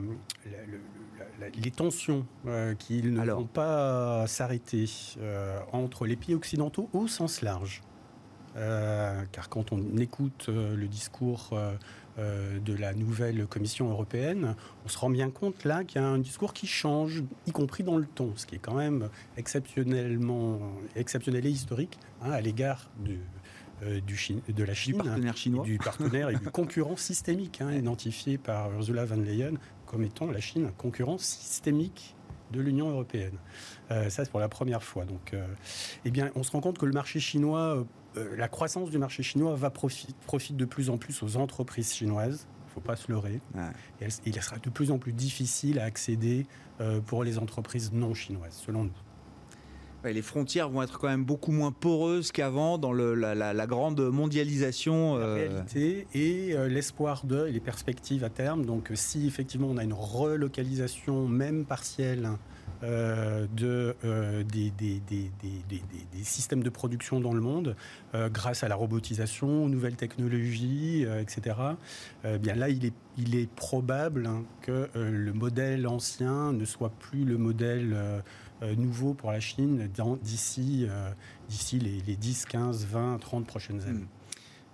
[1.64, 4.86] les tensions euh, qui ne vont pas s'arrêter
[5.20, 7.82] euh, entre les pays occidentaux au sens large.
[8.54, 11.54] car quand on écoute le discours
[12.18, 16.08] euh, de la nouvelle Commission européenne, on se rend bien compte là qu'il y a
[16.08, 20.60] un discours qui change, y compris dans le ton, ce qui est quand même exceptionnellement
[20.96, 23.20] exceptionnel et historique hein, à l'égard du,
[23.84, 28.38] euh, de la Chine, du partenaire chinois, du partenaire et du concurrent systémique, hein, identifié
[28.38, 29.54] par Ursula von der Leyen
[29.86, 32.15] comme étant la Chine un concurrent systémique
[32.52, 33.38] de l'Union européenne.
[33.92, 35.06] Euh, ça, c'est pour la première fois.
[35.06, 35.36] Donc,
[36.06, 37.86] eh bien, on se rend compte que le marché chinois
[38.18, 41.94] euh, la croissance du marché chinois va profite, profite de plus en plus aux entreprises
[41.94, 42.48] chinoises.
[42.48, 43.40] Il ne faut pas se leurrer.
[44.26, 46.46] il sera de plus en plus difficile à accéder
[46.82, 48.92] euh, pour les entreprises non chinoises, selon nous.
[50.14, 55.18] Les frontières vont être quand même beaucoup moins poreuses qu'avant dans la, grande mondialisation.
[55.18, 58.66] La euh, réalité et l'espoir de et les perspectives à terme.
[58.66, 62.30] Donc, si effectivement on a une relocalisation, même partielle,
[62.84, 67.76] euh, de, euh, des, des, des, des, systèmes de production dans le monde
[68.14, 71.56] euh, grâce à la robotisation, aux nouvelles technologies, etc.
[72.40, 77.24] bien là, il est, il est probable hein, que le modèle ancien ne soit plus
[77.24, 77.96] le modèle
[78.62, 79.90] nouveau pour la Chine
[80.22, 80.88] d'ici
[81.50, 84.00] d'ici les, les, 10, 15, 20, 30 prochaines années.
[84.00, 84.08] Hmm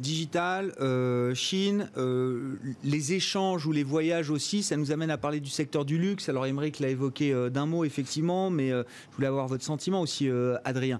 [0.01, 5.39] digital, euh, Chine, euh, les échanges ou les voyages aussi, ça nous amène à parler
[5.39, 6.27] du secteur du luxe.
[6.27, 10.29] Alors Émeric l'a évoqué euh, d'un mot effectivement, mais je voulais avoir votre sentiment aussi,
[10.65, 10.99] Adrien.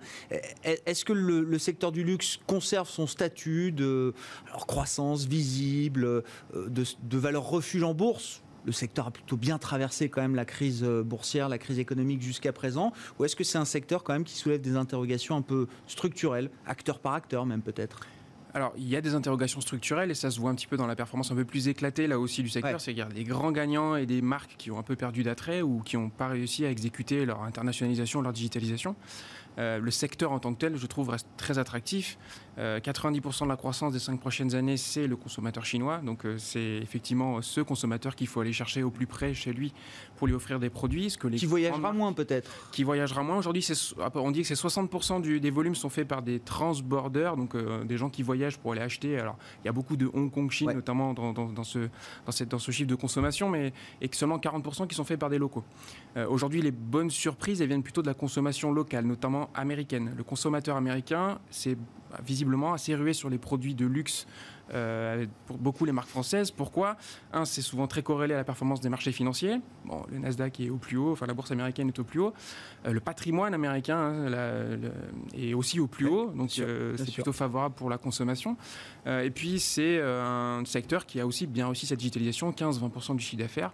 [0.64, 4.14] Est-ce que le, secteur du luxe conserve son statut de
[4.68, 10.36] croissance visible, de valeur refuge en bourse le secteur a plutôt bien traversé quand même
[10.36, 14.14] la crise boursière, la crise économique jusqu'à présent Ou est-ce que c'est un secteur quand
[14.14, 18.02] même qui soulève des interrogations un peu structurelles, acteur par acteur même peut-être?
[18.54, 20.88] Alors, il y a des interrogations structurelles et ça se voit un petit peu dans
[20.88, 22.82] la performance un peu plus éclatée là aussi du secteur.
[22.82, 25.24] C'est qu'il y a des grands gagnants et des marques qui ont un peu perdu
[25.24, 28.96] d'attrait ou qui n'ont pas réussi à exécuter leur internationalisation, leur digitalisation.
[29.58, 32.18] Euh, le secteur en tant que tel, je trouve, reste très attractif.
[32.58, 36.00] 90% euh, de la croissance des cinq prochaines années, c'est le consommateur chinois.
[36.00, 39.74] Donc euh, c'est effectivement ce consommateur qu'il faut aller chercher au plus près chez lui
[40.18, 41.10] pour lui offrir des produits.
[41.10, 43.38] Ce que les qui voyagera moins peut-être Qui voyagera moins.
[43.38, 43.66] Aujourd'hui,
[44.16, 47.98] on dit que c'est 60% du, des volumes sont faits par des transborders, donc des
[47.98, 49.18] gens qui voyagent pour aller acheter.
[49.18, 51.80] Alors il y a beaucoup de Hong Kong-Chine, notamment dans, dans, ce,
[52.26, 55.20] dans, cette, dans ce chiffre de consommation, mais et que seulement 40% qui sont faits
[55.20, 55.64] par des locaux.
[56.28, 60.14] Aujourd'hui, les bonnes surprises, elles viennent plutôt de la consommation locale, notamment américaine.
[60.16, 61.78] Le consommateur américain, c'est
[62.26, 64.28] visiblement assez rué sur les produits de luxe
[64.74, 66.52] euh, pour beaucoup les marques françaises.
[66.52, 66.98] Pourquoi?
[67.34, 69.60] Un, c'est souvent très corrélé à la performance des marchés financiers.
[69.86, 72.34] Bon, le Nasdaq est au plus haut, enfin la bourse américaine est au plus haut.
[72.86, 74.80] Euh, le patrimoine américain hein,
[75.36, 78.56] est aussi au plus haut, donc euh, c'est plutôt favorable pour la consommation.
[79.08, 83.42] et puis c'est un secteur qui a aussi bien réussi cette digitalisation, 15-20% du chiffre
[83.42, 83.74] d'affaires,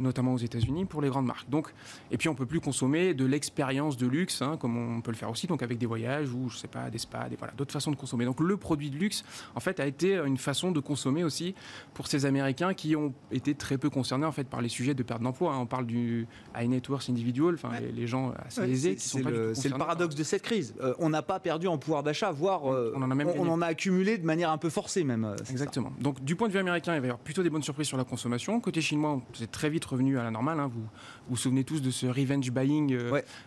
[0.00, 1.48] notamment aux États-Unis pour les grandes marques.
[1.50, 1.72] Donc,
[2.10, 5.16] et puis on peut plus consommer de l'expérience de luxe, hein, comme on peut le
[5.16, 7.72] faire aussi, donc avec des voyages ou je sais pas des spas, des, voilà, d'autres
[7.72, 8.24] façons de consommer.
[8.24, 9.24] Donc le produit de luxe,
[9.54, 11.54] en fait, a été une façon de consommer aussi
[11.94, 15.02] pour ces Américains qui ont été très peu concernés en fait par les sujets de
[15.02, 15.54] perte d'emploi.
[15.54, 15.58] Hein.
[15.60, 20.14] On parle du high net worth individual, enfin les, gens assez aisés C'est le paradoxe
[20.14, 20.74] de cette crise.
[20.80, 23.48] Euh, on n'a pas perdu en pouvoir d'achat, voire euh, on, en a même on,
[23.48, 25.24] en a accumulé de manière un peu forcée même.
[25.24, 25.92] Euh, Exactement.
[26.00, 27.96] Donc du point de vue américain, il va y avoir plutôt des bonnes surprises sur
[27.96, 28.60] la consommation.
[28.60, 30.60] Côté chinois, c'est très vite revenu à la normale.
[30.60, 30.70] Hein.
[30.72, 30.82] Vous,
[31.28, 32.96] vous souvenez tous de ce revenge buying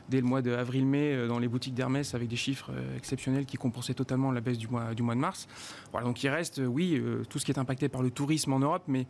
[0.10, 4.32] dès le mois d'avril-mai dans les boutiques d'Hermès avec des chiffres exceptionnels qui compensaient totalement
[4.32, 5.48] la baisse du mois, du mois de mars.
[5.92, 8.60] Voilà, donc il reste, oui, euh, tout ce qui est impacté par le tourisme en
[8.60, 9.06] Europe, mais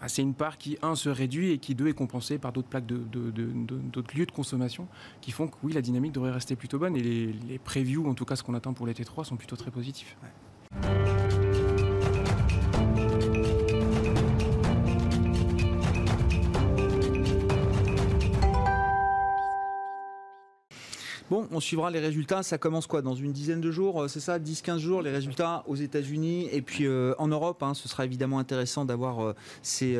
[0.00, 2.68] bah, c'est une part qui, un, se réduit et qui, deux, est compensée par d'autres
[2.68, 4.88] plaques d'autres lieux de consommation
[5.20, 8.14] qui font que, oui, la dynamique devrait rester plutôt bonne et les, les previews, en
[8.14, 10.16] tout cas ce qu'on attend pour l'été 3, sont plutôt très positifs.
[21.30, 22.42] Bon, on suivra les résultats.
[22.42, 23.00] Ça commence quoi?
[23.00, 24.38] Dans une dizaine de jours, euh, c'est ça?
[24.38, 27.62] 10-15 jours, les résultats aux États-Unis et puis euh, en Europe.
[27.62, 29.98] Hein, ce sera évidemment intéressant d'avoir euh, ces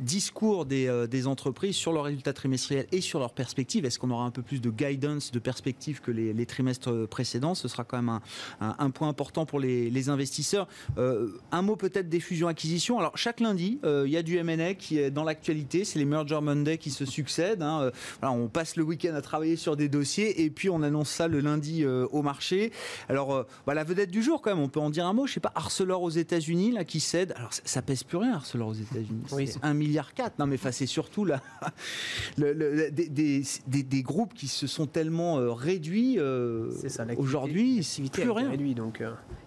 [0.00, 3.84] discours des, entreprises sur leurs résultats trimestriels et sur leurs perspectives.
[3.84, 7.54] Est-ce qu'on aura un peu plus de guidance, de perspectives que les, trimestres précédents?
[7.54, 8.20] Ce sera quand même
[8.60, 10.66] un, point important pour les, investisseurs.
[10.96, 12.98] un mot peut-être des fusions-acquisitions.
[12.98, 15.84] Alors, chaque lundi, il y a du M&A qui est dans l'actualité.
[15.84, 17.62] C'est les Merger Monday qui se succèdent.
[17.62, 17.90] Hein.
[18.22, 21.26] on passe le week-end à travailler sur des dossiers et puis puis on annonce ça
[21.26, 22.70] le lundi au marché.
[23.08, 25.26] Alors, bah, la vedette du jour, quand même, on peut en dire un mot.
[25.26, 27.34] Je sais pas, Arcelor aux États-Unis, là, qui cède.
[27.36, 29.24] Alors, ça, pèse plus rien, Arcelor aux États-Unis.
[29.32, 30.12] Oui, c'est 1,4 milliard.
[30.38, 31.40] Non, mais c'est surtout là,
[32.38, 36.20] des, groupes qui se sont tellement réduits.
[37.16, 38.50] Aujourd'hui, c'est plus rien.
[38.50, 39.02] Réduit, donc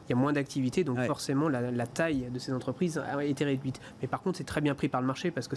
[0.08, 3.80] il y a moins d'activité, donc forcément la, taille de ces entreprises a été réduite.
[4.02, 5.56] Mais par contre, c'est très bien pris par le marché parce que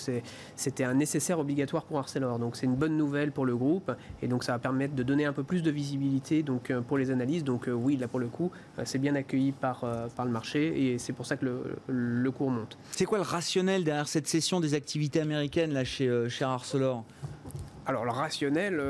[0.56, 2.38] c'était un nécessaire obligatoire pour Arcelor.
[2.38, 5.24] Donc c'est une bonne nouvelle pour le groupe et donc ça va permettre de donner
[5.24, 7.44] un peu plus de visibilité donc, euh, pour les analyses.
[7.44, 9.84] Donc euh, oui, là pour le coup, euh, c'est bien accueilli par,
[10.16, 12.78] par le marché et c'est pour ça que le, le cours monte.
[12.90, 17.04] C'est quoi le rationnel derrière cette session des activités américaines là chez, chez Arcelor?
[17.87, 18.82] Alors le rationnel,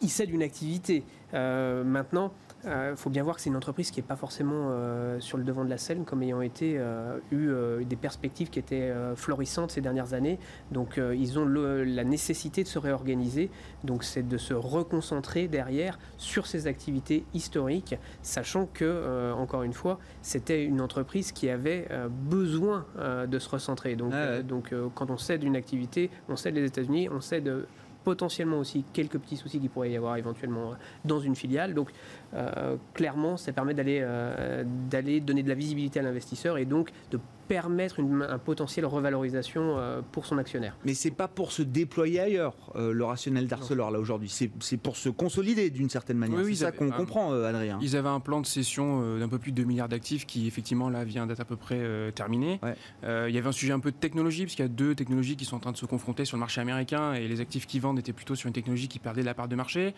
[0.00, 1.04] il cède une activité.
[1.32, 2.32] maintenant,
[2.64, 5.36] il euh, faut bien voir que c'est une entreprise qui n'est pas forcément euh, sur
[5.36, 9.72] le devant de la scène, comme ayant été euh, eu des perspectives qui étaient florissantes
[9.72, 10.38] ces dernières années.
[10.70, 13.50] Donc ils ont la nécessité de se réorganiser.
[13.84, 19.98] Donc c'est de se reconcentrer derrière sur ces activités historiques, sachant que, encore une fois,
[20.22, 22.86] c'était une entreprise qui avait besoin
[23.26, 23.96] de se recentrer.
[23.96, 27.66] Donc, ah donc quand on cède une activité, on cède les États-Unis, on cède
[28.02, 30.72] potentiellement aussi quelques petits soucis qu'il pourrait y avoir éventuellement
[31.04, 31.74] dans une filiale.
[31.74, 31.90] Donc
[32.34, 36.90] euh, clairement, ça permet d'aller euh, d'aller donner de la visibilité à l'investisseur et donc
[37.10, 40.74] de permettre une, un potentiel revalorisation euh, pour son actionnaire.
[40.86, 44.30] Mais c'est pas pour se déployer ailleurs, le rationnel d'Arcelor là aujourd'hui.
[44.30, 46.38] C'est pour se consolider d'une certaine manière.
[46.38, 47.78] Oui, c'est ça qu'on comprend, Adrien.
[47.82, 50.88] Ils avaient un plan de cession d'un peu plus de 2 milliards d'actifs qui effectivement
[50.88, 52.60] là vient d'être à peu près terminé.
[53.02, 55.36] il y avait un sujet un peu de technologie parce qu'il y a deux technologies
[55.36, 57.80] qui sont en train de se confronter sur le marché américain et les actifs qui
[57.80, 59.94] vendent étaient plutôt sur une technologie qui perdait la part de marché.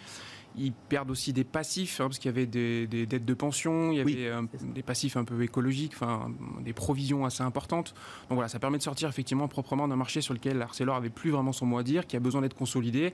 [0.57, 3.99] Ils perdent aussi des passifs, hein, parce qu'il y avait des, dettes de pension, il
[3.99, 7.95] y avait euh, des passifs un peu écologiques, enfin, des provisions assez importantes.
[8.29, 11.31] Donc voilà, ça permet de sortir effectivement proprement d'un marché sur lequel Arcelor avait plus
[11.31, 13.13] vraiment son mot à dire, qui a besoin d'être consolidé.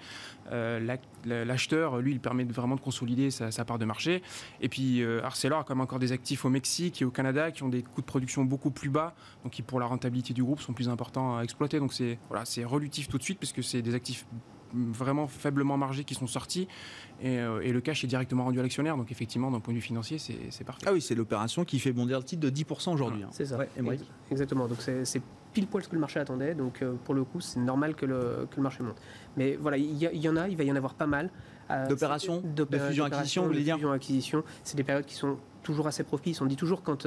[0.53, 4.23] Euh, l'acheteur, lui, il permet vraiment de consolider sa, part de marché.
[4.61, 7.51] Et puis euh, Arcelor a quand même encore des actifs au Mexique et au Canada
[7.51, 10.43] qui ont des coûts de production beaucoup plus bas, donc qui pour la rentabilité du
[10.43, 11.79] groupe sont plus importants à exploiter.
[11.79, 14.27] Donc c'est voilà, c'est relutif tout de suite, puisque c'est des actifs
[14.75, 16.69] vraiment faiblement margés qui sont sortis
[17.25, 18.97] euh, et, le cash est directement rendu à l'actionnaire.
[18.97, 20.87] Donc effectivement, d'un point de vue financier, c'est parfait.
[20.87, 23.23] Ah oui, c'est l'opération qui fait bondir le titre de 10% aujourd'hui.
[23.23, 23.29] Hein.
[23.33, 23.59] C'est ça.
[24.31, 24.69] Exactement.
[24.69, 26.55] Donc c'est pile poil ce que le marché attendait.
[26.55, 28.97] Donc euh, pour le coup, c'est normal que le, que le marché monte.
[29.37, 31.31] Mais voilà, il y, en a, il va y en avoir pas mal.
[31.71, 36.05] Euh, D'opérations De fusion-acquisition, vous voulez dire Fusion-acquisition, c'est des périodes qui sont toujours assez
[36.05, 36.41] propices.
[36.41, 37.07] On dit toujours quand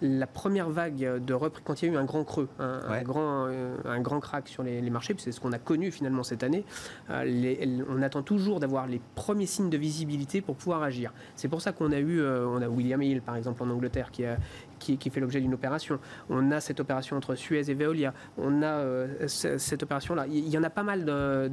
[0.00, 3.46] la première vague de reprise, quand il y a eu un grand creux, un, grand,
[3.46, 6.64] euh, un grand crack sur les, marchés, c'est ce qu'on a connu finalement cette année,
[7.10, 11.12] euh, on attend toujours d'avoir les premiers signes de visibilité pour pouvoir agir.
[11.36, 14.10] C'est pour ça qu'on a eu, euh, on a William Hill par exemple en Angleterre
[14.10, 14.38] qui a,
[14.78, 15.98] qui, fait l'objet d'une opération.
[16.28, 18.12] On a cette opération entre Suez et Veolia.
[18.36, 18.82] On a
[19.26, 20.26] cette opération-là.
[20.28, 21.50] Il y en a pas mal dans,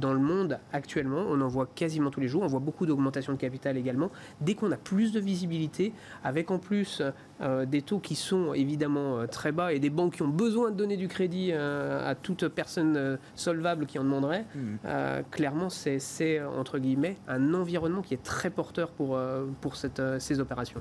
[0.00, 1.24] dans, le monde actuellement.
[1.28, 2.42] On en voit quasiment tous les jours.
[2.42, 4.10] On voit beaucoup d'augmentation de capital également.
[4.40, 5.92] Dès qu'on a plus de visibilité,
[6.24, 7.02] avec en plus
[7.42, 10.70] euh, des taux qui sont évidemment euh, très bas et des banques qui ont besoin
[10.70, 15.22] de donner du crédit euh, à toute personne solvable qui en demanderait, mmh.
[15.30, 19.18] clairement, c'est entre guillemets un environnement qui est très porteur pour,
[19.60, 20.80] pour cette, ces opérations.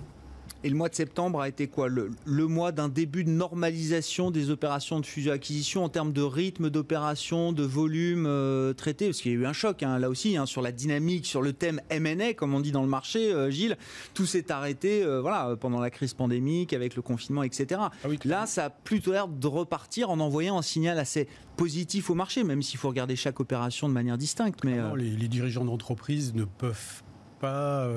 [0.66, 1.88] Et le mois de septembre a été quoi?
[1.90, 7.52] Le, mois d'un début de normalisation des opérations de fusion-acquisition en termes de rythme d'opération,
[7.52, 9.06] de volume euh, traité?
[9.06, 11.44] Parce qu'il y a eu un choc hein, là aussi hein, sur la dynamique, sur
[11.44, 13.78] le thème M&A, comme on dit dans le marché, euh, Gilles.
[14.16, 17.82] Tout s'est arrêté euh, voilà, pendant la crise pandémique, avec le confinement, etc.
[18.04, 22.16] Ah là, ça a plutôt l'air de repartir en envoyant un signal assez positif au
[22.16, 24.64] marché, même s'il faut regarder chaque opération de manière distincte.
[24.64, 27.04] Mais, les, les, dirigeants d'entreprise ne peuvent
[27.46, 27.88] pas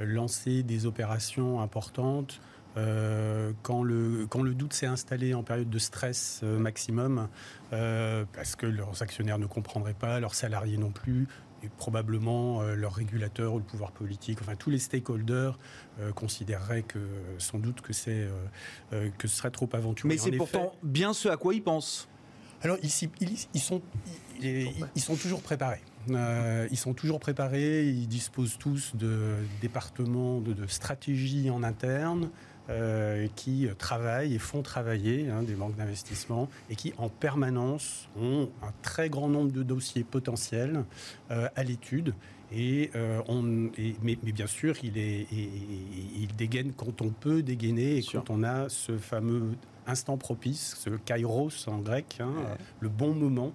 [0.00, 2.40] lancer des opérations importantes
[2.76, 7.28] euh, quand, le, quand le doute s'est installé en période de stress euh, maximum,
[7.72, 11.28] euh, parce que leurs actionnaires ne comprendraient pas, leurs salariés non plus,
[11.62, 15.58] et probablement leurs régulateurs ou le pouvoir politique, enfin tous les stakeholders
[16.14, 16.98] considéreraient que
[17.38, 18.28] sans doute que, c'est,
[18.90, 20.10] que ce serait trop aventureux.
[20.10, 22.06] Mais c'est pourtant bien ce à quoi ils pensent.
[22.64, 23.80] Alors ici, ils, sont,
[24.44, 25.80] ils sont toujours préparés.
[26.10, 32.30] Euh, ils sont toujours préparés, ils disposent tous de départements de, stratégie en interne.
[32.70, 38.48] Euh, qui travaillent et font travailler hein, des banques d'investissement et qui en permanence ont
[38.62, 40.82] un très grand nombre de dossiers potentiels
[41.30, 42.14] euh, à l'étude.
[42.54, 42.90] Et,
[43.28, 43.42] on,
[44.02, 48.68] mais, bien sûr, il, est, il dégaine quand on peut dégainer et quand on a
[48.68, 49.52] ce fameux
[49.86, 52.32] instant propice, ce kairos en grec, hein,
[52.80, 53.52] le bon moment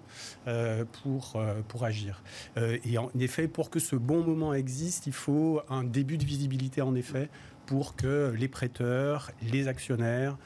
[0.48, 2.22] euh, pour, euh, pour agir.
[2.58, 6.26] Euh, et en effet, pour que ce bon moment existe, il faut un début de
[6.26, 7.30] visibilité, en effet,
[7.66, 10.38] pour que les prêteurs, les actionnaires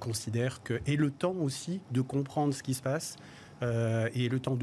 [0.00, 3.16] considèrent que, et le temps aussi de comprendre ce qui se passe,
[3.62, 4.56] et le temps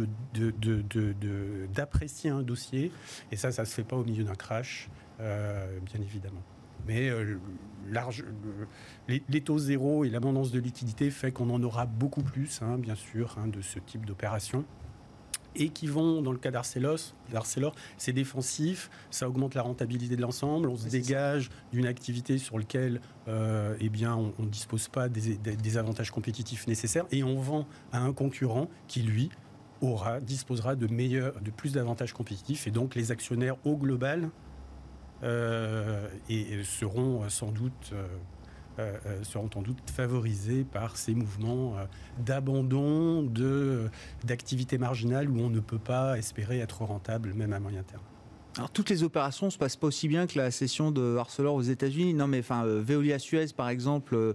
[1.74, 2.92] d'apprécier de, de, un dossier.
[3.32, 6.44] Et ça, ça ne se fait pas au milieu d'un crash, bien évidemment.
[6.88, 7.10] Mais
[7.90, 8.24] large,
[9.08, 12.96] les, taux zéro et l'abondance de liquidité fait qu'on en aura beaucoup plus, hein, bien
[12.96, 14.66] sûr, hein, de ce type d'opération
[15.56, 17.00] et qui vont, dans le cas d'Arcelor,
[17.98, 23.02] c'est défensif, ça augmente la rentabilité de l'ensemble, on se dégage d'une activité sur laquelle
[23.28, 28.00] euh, eh bien, on ne dispose pas des, avantages compétitifs nécessaires, et on vend à
[28.00, 29.30] un concurrent qui, lui,
[29.82, 34.30] aura, disposera de, meilleurs, de plus d'avantages compétitifs, et donc les actionnaires au global
[35.24, 37.92] euh, et, seront sans doute...
[37.94, 38.08] Euh,
[38.78, 41.86] euh, euh, seront sans doute favorisés par ces mouvements euh,
[42.20, 43.24] d'abandon
[44.26, 48.04] d'activités marginales où on ne peut pas espérer être rentable même à moyen terme.
[48.58, 51.62] Alors toutes les opérations se passent pas aussi bien que la cession de Arcelor aux
[51.62, 52.14] États-Unis.
[52.14, 54.34] Non, mais enfin Veolia Suez par exemple,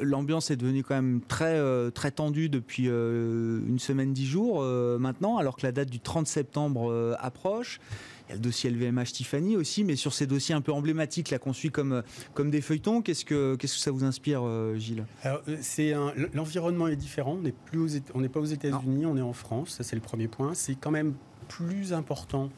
[0.00, 1.60] l'ambiance est devenue quand même très
[1.92, 7.14] très tendue depuis une semaine dix jours maintenant, alors que la date du 30 septembre
[7.20, 7.78] approche.
[8.26, 11.30] Il y a le dossier LVMH Tiffany aussi, mais sur ces dossiers un peu emblématiques,
[11.30, 12.02] là, qu'on suit comme,
[12.34, 15.04] comme des feuilletons, qu'est-ce que, qu'est-ce que ça vous inspire, euh, Gilles?
[15.22, 15.94] Alors, euh, c'est
[16.34, 17.36] L'environnement est différent.
[17.38, 19.70] On n'est plus on n'est pas aux États-Unis, on est en France.
[19.70, 20.54] Ça, c'est le premier point.
[20.54, 21.14] C'est quand même
[21.48, 22.50] plus important,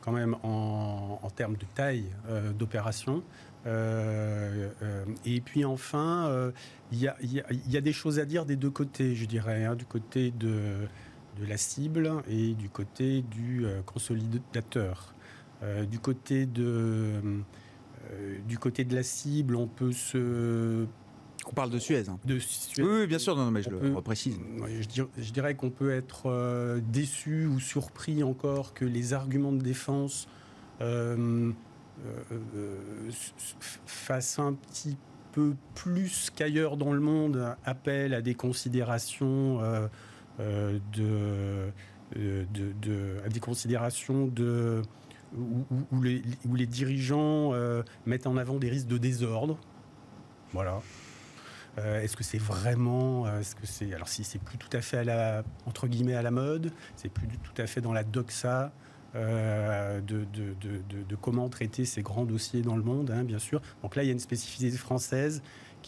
[0.00, 3.22] quand même, en, en termes de taille euh, d'opération.
[3.66, 6.50] et puis enfin,
[6.92, 9.84] il y, y, a des choses à dire des deux côtés, je dirais, hein, du
[9.84, 10.88] côté de
[11.40, 15.14] de la cible et du côté du euh, consolidateur.
[15.62, 17.20] Euh, du côté de
[18.12, 20.86] euh, du côté de la cible, on peut se
[21.46, 22.08] on parle de Suez.
[22.08, 22.18] Hein.
[22.24, 22.38] De
[22.78, 24.38] Oui, bien sûr, non, mais je le précise.
[25.18, 30.28] Je dirais, qu'on peut être déçu ou surpris encore que les arguments de défense
[33.86, 34.96] fassent un petit
[35.32, 39.60] peu plus qu'ailleurs dans le monde appel à des considérations
[40.92, 41.70] de,
[42.16, 44.82] euh, de, de, à des considérations de,
[45.36, 49.58] où, les, où les, dirigeants euh, mettent en avant des risques de désordre.
[50.52, 50.80] Voilà.
[51.78, 55.04] est-ce que c'est vraiment, est-ce que c'est, alors si c'est plus tout à fait à
[55.04, 58.72] la, entre guillemets à la mode, c'est plus tout à fait dans la doxa
[59.14, 60.24] de, de,
[61.08, 63.62] de, comment traiter ces grands dossiers dans le monde, hein, bien sûr.
[63.82, 65.42] Donc là, il y a une spécificité française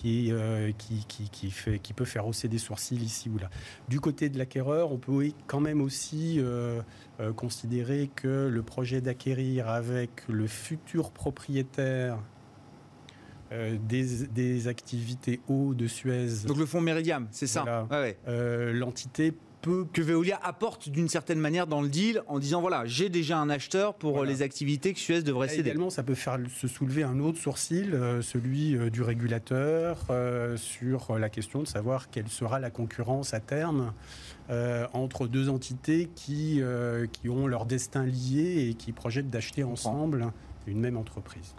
[0.04, 3.48] euh, qui, qui, qui, fait, qui peut faire hausser des sourcils ici ou là.
[3.88, 6.80] Du côté de l'acquéreur, on peut quand même aussi euh,
[7.20, 12.18] euh, considérer que le projet d'acquérir avec le futur propriétaire
[13.50, 16.46] des, des, activités eau de Suez.
[16.46, 17.86] Donc le fonds Meridiam, c'est ça.
[18.26, 23.38] L'entité que Veolia apporte d'une certaine manière dans le deal en disant voilà, j'ai déjà
[23.38, 25.70] un acheteur pour les activités que Suez devrait céder.
[25.70, 30.56] Également, ça peut faire se soulever un autre sourcil, euh, celui euh, du régulateur, euh,
[30.56, 33.92] sur la question de savoir quelle sera la concurrence à terme
[34.92, 36.60] entre deux entités qui,
[37.12, 40.30] qui ont leur destin lié et qui projettent d'acheter ensemble
[40.66, 41.54] une même entreprise.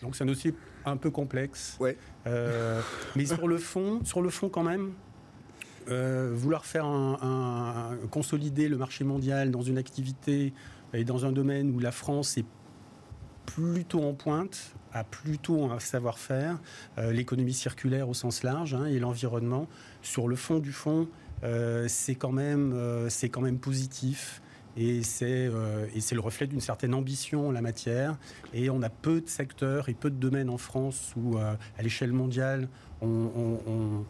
[0.00, 0.54] Donc c'est un dossier
[0.84, 1.76] un peu complexe.
[1.80, 1.96] Ouais.
[3.16, 4.92] mais sur le fond, sur le fond quand même,
[5.88, 10.52] euh, vouloir faire un, consolider le marché mondial dans une activité
[10.92, 12.44] et dans un domaine où la France est
[13.46, 16.58] plutôt en pointe, a plutôt un savoir-faire,
[16.98, 19.68] euh, l'économie circulaire au sens large hein, et l'environnement.
[20.02, 21.08] Sur le fond du fond,
[21.42, 22.74] euh, c'est quand même
[23.32, 24.42] quand même positif.
[24.76, 28.16] Et c'est, le reflet d'une certaine ambition en la matière.
[28.54, 32.12] Et on a peu de secteurs et peu de domaines en France où, à l'échelle
[32.12, 32.68] mondiale,
[33.02, 33.08] on
[33.66, 34.04] on,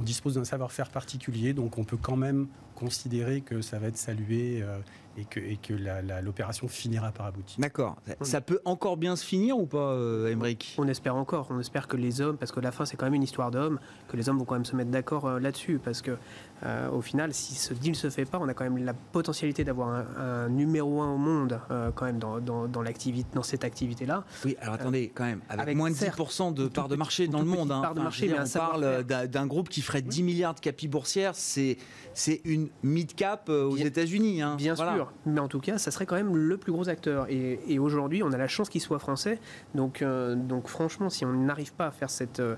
[0.00, 4.62] dispose d'un savoir-faire particulier, donc on peut quand même considérer que ça va être salué
[4.62, 4.78] euh,
[5.16, 5.74] et que, et que
[6.22, 7.60] l'opération finira par aboutir.
[7.60, 7.96] D'accord.
[8.22, 10.34] Ça peut encore bien se finir ou pas, euh,
[10.78, 11.48] On espère encore.
[11.50, 13.78] On espère que les hommes, parce que la fin c'est quand même une histoire d'hommes,
[14.08, 16.16] que les hommes vont quand même se mettre d'accord euh, là-dessus, parce que
[16.64, 19.64] euh, au final, si ce deal se fait pas, on a quand même la potentialité
[19.64, 19.88] d'avoir
[20.18, 21.60] un, numéro un au monde
[21.94, 24.24] quand même dans, dans, l'activité, dans cette activité-là.
[24.44, 24.56] Oui.
[24.60, 27.72] Alors attendez, quand même, avec, moins de 10% de part de marché dans le monde.
[27.72, 27.80] Hein.
[27.82, 31.34] Part de marché, mais on parle d'un groupe qui ferait 10 milliards de capis boursières.
[31.34, 31.78] C'est
[32.14, 34.42] c'est une mid cap aux États-Unis.
[34.42, 34.56] Hein.
[34.56, 37.26] Bien sûr mais en tout cas, ça serait quand même le plus gros acteur.
[37.28, 39.38] Et, aujourd'hui, on a la chance qu'il soit français.
[39.74, 40.36] Donc, euh,
[40.66, 42.56] franchement, si on n'arrive pas à faire cette, euh,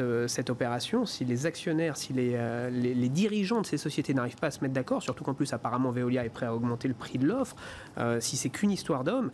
[0.00, 2.38] euh, cette opération, si les actionnaires, si les,
[2.70, 5.90] les, dirigeants de ces sociétés n'arrivent pas à se mettre d'accord, surtout qu'en plus, apparemment,
[5.90, 7.56] Veolia est prêt à augmenter le prix de l'offre,
[8.20, 9.30] si c'est qu'une histoire d'homme,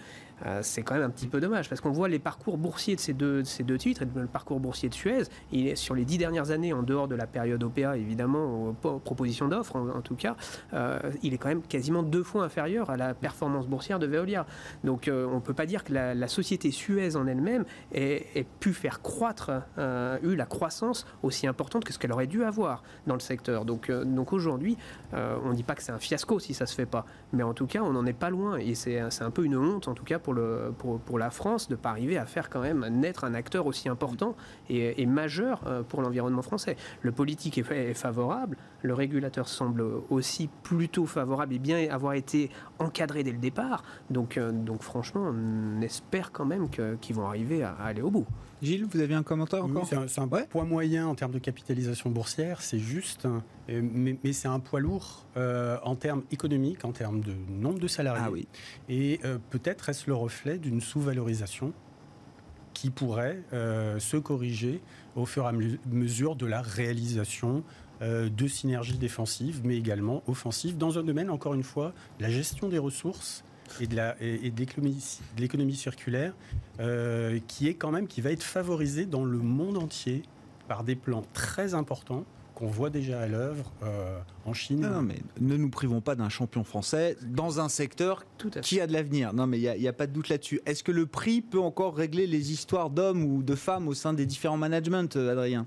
[0.47, 3.01] euh, c'est quand même un petit peu dommage parce qu'on voit les parcours boursiers de
[3.01, 6.19] ces deux, ces deux titres, le parcours boursier de Suez, il est sur les dix
[6.19, 10.37] dernières années, en dehors de la période OPA évidemment, aux, propositions d'offres en, tout cas,
[10.73, 14.47] euh, il est quand même quasiment deux fois inférieur à la performance boursière de Veolia.
[14.83, 18.73] Donc euh, on ne peut pas dire que la, société Suez en elle-même ait, pu
[18.73, 23.21] faire croître, eu la croissance aussi importante que ce qu'elle aurait dû avoir dans le
[23.21, 23.65] secteur.
[23.65, 24.77] Donc, donc aujourd'hui,
[25.13, 27.55] on ne dit pas que c'est un fiasco si ça se fait pas, mais en
[27.55, 30.05] tout cas on n'en est pas loin et c'est un peu une honte en tout
[30.05, 33.89] cas pour, la France de pas arriver à faire quand même naître un acteur aussi
[33.89, 34.35] important
[34.69, 36.77] et, majeur euh, pour l'environnement français.
[37.03, 43.23] Le politique est, favorable, le régulateur semble aussi plutôt favorable et bien avoir été encadré
[43.23, 43.85] dès le départ.
[44.11, 48.27] Donc, euh, donc franchement, on espère quand même qu'ils vont arriver à, aller au bout.
[48.65, 52.63] Gilles, vous avez un commentaire encore C'est un, poids moyen en termes de capitalisation boursière,
[52.63, 53.43] c'est juste, hein.
[53.69, 58.23] mais, c'est un poids lourd euh, en termes économiques, en termes de nombre de salariés.
[58.25, 58.49] Ah oui.
[58.89, 61.73] Et peut-être est-ce le reflet d'une sous-valorisation
[62.75, 64.83] qui pourrait euh, se corriger
[65.17, 67.63] au fur et à mesure de la réalisation
[68.03, 72.69] euh, de synergies défensives, mais également offensives, dans un domaine, encore une fois, la gestion
[72.69, 73.45] des ressources
[73.81, 74.67] et de, la, et, de
[75.39, 76.35] l'économie circulaire,
[76.81, 80.23] euh, qui est quand même, qui va être favorisée dans le monde entier
[80.69, 84.81] par des plans très importants qu'on voit déjà à l'œuvre euh, en Chine.
[84.81, 88.25] Non, mais ne nous privons pas d'un champion français dans un secteur
[88.63, 89.33] qui a de l'avenir.
[89.33, 90.61] Non, mais il n'y a, pas de doute là-dessus.
[90.65, 94.13] Est-ce que le prix peut encore régler les histoires d'hommes ou de femmes au sein
[94.13, 95.67] des différents managements, euh, Adrien?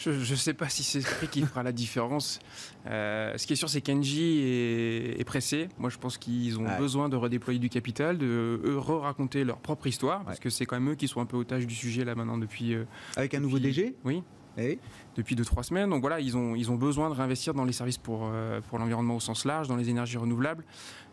[0.00, 2.38] Je ne sais pas si c'est ce prix qui fera la différence.
[2.86, 5.68] Euh, ce qui est sûr, c'est qu'Engie est, pressé.
[5.78, 10.24] Moi, je pense qu'ils ont besoin de redéployer du capital, de re-raconter leur propre histoire,
[10.24, 12.38] parce que c'est quand même eux qui sont un peu otages du sujet là maintenant
[12.38, 12.76] depuis.
[13.16, 14.22] Avec un nouveau DG Oui.
[14.58, 14.78] Eh
[15.16, 15.90] depuis 2-3 semaines.
[15.90, 18.78] Donc voilà, ils ont, ils ont besoin de réinvestir dans les services pour, euh, pour
[18.78, 20.64] l'environnement au sens large, dans les énergies renouvelables.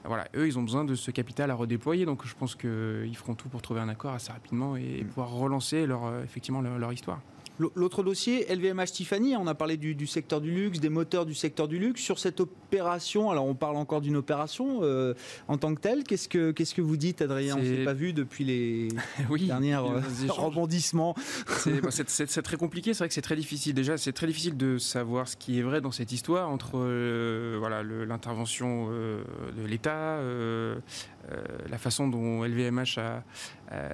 [0.06, 2.06] Voilà, eux, ils ont besoin de ce capital à redéployer.
[2.06, 5.08] Donc je pense qu'ils feront tout pour trouver un accord assez rapidement et, mm.
[5.08, 7.22] pouvoir relancer leur, euh, effectivement leur histoire.
[7.60, 11.68] L'autre dossier, LVMH Tiffany, on a parlé du, secteur du luxe, des moteurs du secteur
[11.68, 12.02] du luxe.
[12.02, 15.14] Sur cette opération, alors on parle encore d'une opération euh,
[15.48, 16.04] en tant que telle.
[16.04, 17.56] Qu'est-ce que, qu'est-ce que vous dites, Adrien?
[17.56, 18.88] On ne s'est pas vu depuis les
[19.30, 21.16] oui, derniers euh, rebondissements.
[22.08, 23.74] C'est, très compliqué, c'est vrai que c'est très difficile.
[23.74, 27.56] Déjà, c'est très difficile de savoir ce qui est vrai dans cette histoire entre euh,
[27.60, 30.20] voilà, l'intervention de l'État,
[31.70, 33.24] la façon dont LVMH a,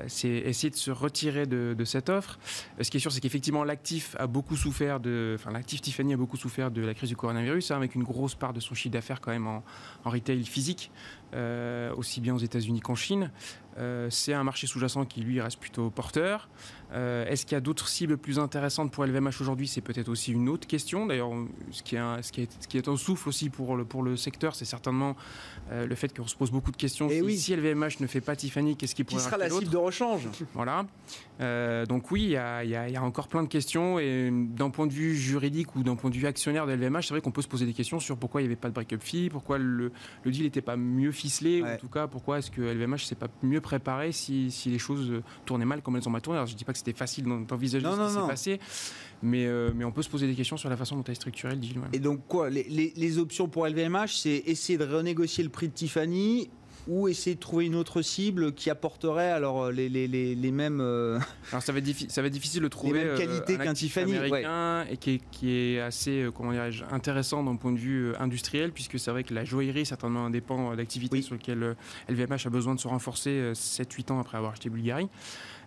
[0.04, 2.40] essayé de se retirer de, cette offre.
[2.82, 6.72] Ce qui est sûr, c'est qu'effectivement, l'actif a beaucoup souffert de, Tiffany a beaucoup souffert
[6.72, 9.32] de la crise du coronavirus, hein, avec une grosse part de son chiffre d'affaires quand
[9.32, 9.64] même en,
[10.04, 10.92] en retail physique,
[11.34, 13.32] euh, aussi bien aux États-Unis qu'en Chine.
[13.78, 16.50] Euh, c'est un marché sous-jacent qui, lui, reste plutôt porteur.
[16.92, 19.68] Euh, est-ce qu'il y a d'autres cibles plus intéressantes pour LVMH aujourd'hui?
[19.68, 21.06] C'est peut-être aussi une autre question.
[21.06, 21.32] D'ailleurs,
[21.72, 24.02] ce, qui est ce, qui est, ce qui est un souffle aussi pour le, pour
[24.02, 25.16] le secteur, c'est certainement
[25.72, 27.10] le fait qu'on se pose beaucoup de questions.
[27.10, 29.70] Et si, si, LVMH ne fait pas Tiffany, qu'est-ce qui pourrait Qui sera la cible
[29.70, 30.28] de rechange?
[30.56, 30.86] Voilà.
[31.86, 34.00] donc oui, il y, a, y a, encore plein de questions.
[34.00, 37.14] Et d'un point de vue juridique ou d'un point de vue actionnaire de LVMH, c'est
[37.14, 39.02] vrai qu'on peut se poser des questions sur pourquoi il n'y avait pas de break-up
[39.04, 39.92] fee, pourquoi le,
[40.24, 43.16] le deal n'était pas mieux ficelé, ou en tout cas pourquoi est-ce que LVMH s'est
[43.16, 46.38] pas mieux préparé si, si, les choses tournaient mal comme elles ont mal tourné.
[46.38, 48.60] Alors je dis pas que c'était facile d'envisager ce qui s'est passé,
[49.22, 51.54] mais, euh, mais on peut se poser des questions sur la façon dont est structuré
[51.54, 51.80] le deal.
[51.94, 55.68] Et donc quoi les, les, les options pour LVMH, c'est essayer de renégocier le prix
[55.68, 56.50] de Tiffany
[56.88, 60.80] ou essayer de trouver une autre cible qui apporterait alors euh, les, les, les, mêmes.
[60.82, 61.20] Euh,
[61.52, 64.16] alors ça va, être ça va être difficile de trouver les mêmes qualités qu'un Tiffany
[64.16, 68.72] américain et qui est, qui est assez comment dirais-je intéressant d'un point de vue industriel
[68.72, 71.76] puisque c'est vrai que la joaillerie certainement un des pans d'activité sur lequel
[72.10, 75.08] LVMH a besoin de se renforcer 7-8 ans après avoir acheté Bulgari.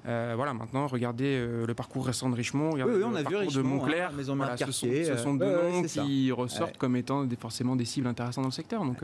[0.04, 3.62] voilà, maintenant, regardez le parcours récent de Richemont, regardez on le a parcours vu de
[3.62, 4.10] Montclair.
[4.10, 7.84] Hein, Maison ce, sont, ce, sont, deux noms qui ressortent comme étant des, forcément des
[7.84, 8.84] cibles intéressantes dans le secteur.
[8.84, 9.02] Donc,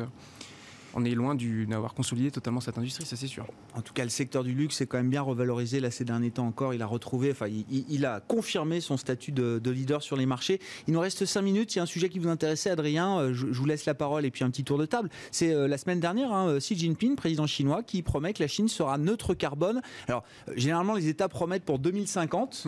[0.95, 1.37] on est loin
[1.69, 3.47] d'avoir consolidé totalement cette industrie, ça c'est sûr.
[3.75, 6.31] En tout cas, le secteur du luxe est quand même bien revalorisé là ces derniers
[6.31, 6.75] temps encore.
[6.75, 10.61] Il a retrouvé, enfin, il, a confirmé son statut de, leader sur les marchés.
[10.87, 11.75] Il nous reste 5 minutes.
[11.75, 13.19] Il y a un sujet qui vous intéressait, Adrien.
[13.19, 15.11] Euh, je, vous laisse la parole et puis un petit tour de table.
[15.31, 18.69] C'est euh, la semaine dernière, hein, Xi Jinping, président chinois, qui promet que la Chine
[18.69, 19.83] sera neutre carbone.
[20.09, 22.67] Alors, euh, généralement, les États promettent pour 2050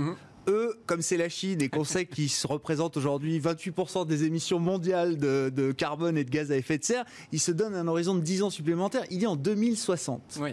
[0.50, 4.58] eux, comme c'est la Chine et qu'on sait qu'ils se représentent aujourd'hui 28% des émissions
[4.58, 8.14] mondiales de, carbone et de gaz à effet de serre, ils se donnent un horizon
[8.14, 9.04] de 10 ans supplémentaire.
[9.10, 10.38] Il est en 2060.
[10.40, 10.50] Oui.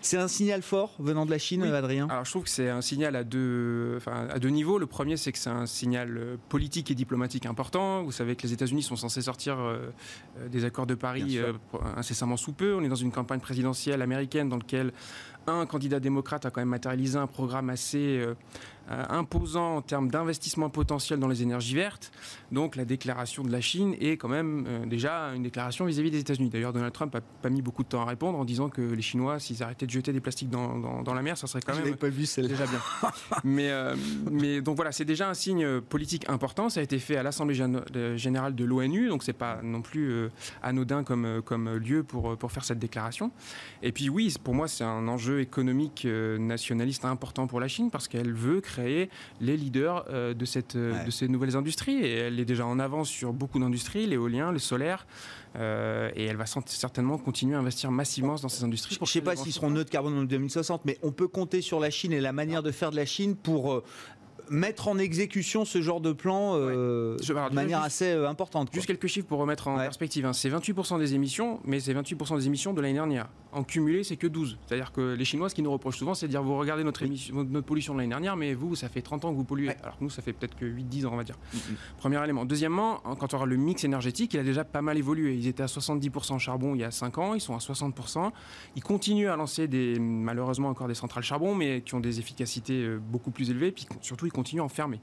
[0.00, 2.06] C'est un signal fort venant de la Chine, Adrien?
[2.08, 4.78] Alors je trouve que c'est un signal à deux, enfin, à deux niveaux.
[4.78, 8.02] Le premier, c'est que c'est un signal euh, politique et diplomatique important.
[8.02, 9.78] Vous savez que les États-Unis sont censés sortir euh,
[10.38, 11.38] euh, des accords de Paris
[11.96, 12.74] incessamment sous peu.
[12.74, 14.92] On est dans une campagne présidentielle américaine dans laquelle
[15.46, 18.24] un candidat démocrate a quand même matérialisé un programme assez
[18.88, 22.12] imposant en termes d'investissement potentiel dans les énergies vertes.
[22.52, 26.50] Donc la déclaration de la Chine est quand même déjà une déclaration vis-à-vis des États-Unis.
[26.50, 29.02] D'ailleurs, Donald Trump n'a pas mis beaucoup de temps à répondre en disant que les
[29.02, 31.96] Chinois, s'ils arrêtaient de jeter des plastiques dans, dans, la mer, ça serait quand même
[31.96, 32.80] pas vu déjà bien.
[33.44, 33.70] mais,
[34.30, 36.68] mais donc voilà, c'est déjà un signe politique important.
[36.68, 37.56] Ça a été fait à l'Assemblée
[38.16, 40.28] générale de l'ONU, donc c'est pas non plus
[40.62, 43.30] anodin comme, comme lieu pour, pour faire cette déclaration.
[43.82, 47.90] Et puis oui, pour moi, c'est un enjeu économique euh, nationaliste important pour la Chine
[47.90, 52.04] parce qu'elle veut créer les leaders euh, de, cette, euh, de ces nouvelles industries.
[52.04, 55.06] Et elle est déjà en avance sur beaucoup d'industries, l'éolien, le solaire.
[55.56, 58.96] et elle va certainement continuer à investir massivement dans ces industries.
[58.96, 61.80] Je ne sais pas s'ils seront neutres carbone en 2060, mais on peut compter sur
[61.80, 63.82] la Chine et la manière de faire de la Chine pour
[64.50, 68.70] mettre en exécution ce genre de plan euh, de manière assez euh, importante.
[68.72, 70.26] Juste quelques chiffres pour remettre en perspective.
[70.26, 70.32] Hein.
[70.32, 73.28] C'est 28% des émissions, mais c'est 28% des émissions de l'année dernière.
[73.52, 74.58] En cumulé, c'est que 12.
[74.66, 77.02] C'est-à-dire que les Chinois, ce qu'ils nous reprochent souvent, c'est de dire vous regardez notre,
[77.02, 79.70] émission, notre pollution de l'année dernière, mais vous, ça fait 30 ans que vous polluez.
[79.82, 81.36] Alors que nous, ça fait peut-être que 8-10 ans, on va dire.
[81.52, 81.76] Mm, mm.
[81.98, 82.44] Premier élément.
[82.44, 85.34] Deuxièmement, quand on aura le mix énergétique, il a déjà pas mal évolué.
[85.34, 88.30] Ils étaient à 70% charbon il y a 5 ans, ils sont à 60%.
[88.76, 92.82] Ils continuent à lancer des, malheureusement encore des centrales charbon, mais qui ont des efficacités
[92.82, 93.72] euh, beaucoup plus élevées.
[93.72, 95.00] Puis surtout, ils continuent à en fermer.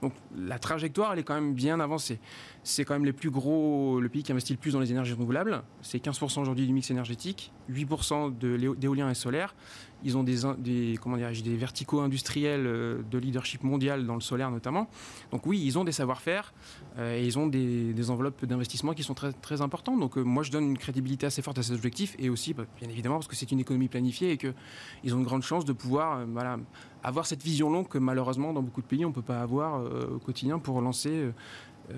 [0.00, 2.20] Donc la trajectoire, elle est quand même bien avancée.
[2.62, 5.12] C'est quand même les plus gros, le pays qui investit le plus dans les énergies
[5.12, 5.62] renouvelables.
[5.82, 8.38] C'est 15% aujourd'hui du mix énergétique, 8%
[8.78, 9.54] d'éolien et solaire.
[10.04, 14.50] Ils ont des, des, comment des verticaux industriels euh, de leadership mondial dans le solaire
[14.50, 14.88] notamment.
[15.32, 16.52] Donc oui, ils ont des savoir-faire
[16.98, 19.98] euh, et ils ont des, enveloppes d'investissement qui sont très, très importantes.
[19.98, 22.64] Donc euh, moi, je donne une crédibilité assez forte à ces objectifs et aussi, bah,
[22.78, 25.72] bien évidemment, parce que c'est une économie planifiée et qu'ils ont une grande chance de
[25.72, 26.58] pouvoir voilà,
[27.06, 29.80] avoir cette vision longue que malheureusement dans beaucoup de pays on ne peut pas avoir
[30.12, 31.32] au quotidien pour lancer euh,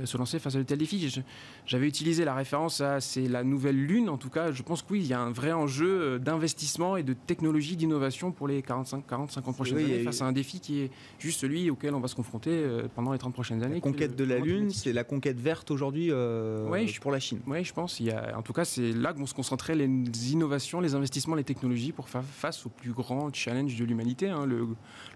[0.05, 1.23] se lancer face à de tels défis.
[1.67, 4.09] J'avais utilisé la référence à c'est la nouvelle lune.
[4.09, 6.97] En tout cas, je pense que oui, il y a un vrai enjeu euh, d'investissement
[6.97, 10.61] et de technologie, d'innovation pour les 45, 40, 50 prochaines années face à un défi
[10.61, 13.77] qui est juste celui auquel on va se confronter euh, pendant les 30 prochaines années.
[13.77, 16.11] La conquête de la lune, c'est la conquête verte aujourd'hui
[17.01, 17.41] pour la Chine.
[17.47, 18.01] Oui, je pense.
[18.01, 20.95] Il y a, en tout cas, c'est là que vont se concentrer les innovations, les
[20.95, 24.69] investissements, les technologies pour faire face au plus grand challenge de l'humanité, hein, le,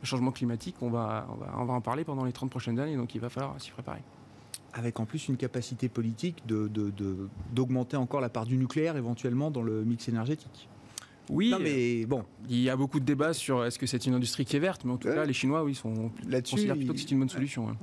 [0.02, 0.76] changement climatique.
[0.80, 3.20] On va, on va, on va en parler pendant les 30 prochaines années, donc il
[3.20, 4.02] va falloir s'y préparer
[4.74, 9.62] avec en plus une capacité politique d'augmenter de, encore la part du nucléaire éventuellement dans
[9.62, 10.68] le mix énergétique.
[11.30, 12.24] Oui, mais bon.
[12.48, 14.84] Il y a beaucoup de débats sur est-ce que c'est une industrie qui est verte,
[14.84, 16.10] mais en tout cas, les Chinois, oui, sont
[16.50, 17.76] considèrent plutôt que c'est une bonne solution.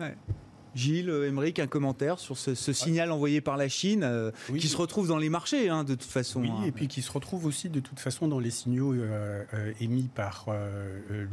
[0.75, 5.07] Gilles, Émeric, un commentaire sur ce, signal envoyé par la Chine, euh, qui se retrouve
[5.07, 6.41] dans les marchés, hein, de toute façon.
[6.41, 6.63] Oui, hein.
[6.65, 10.09] et puis qui se retrouve aussi de toute façon dans les signaux euh, euh, émis
[10.13, 10.47] par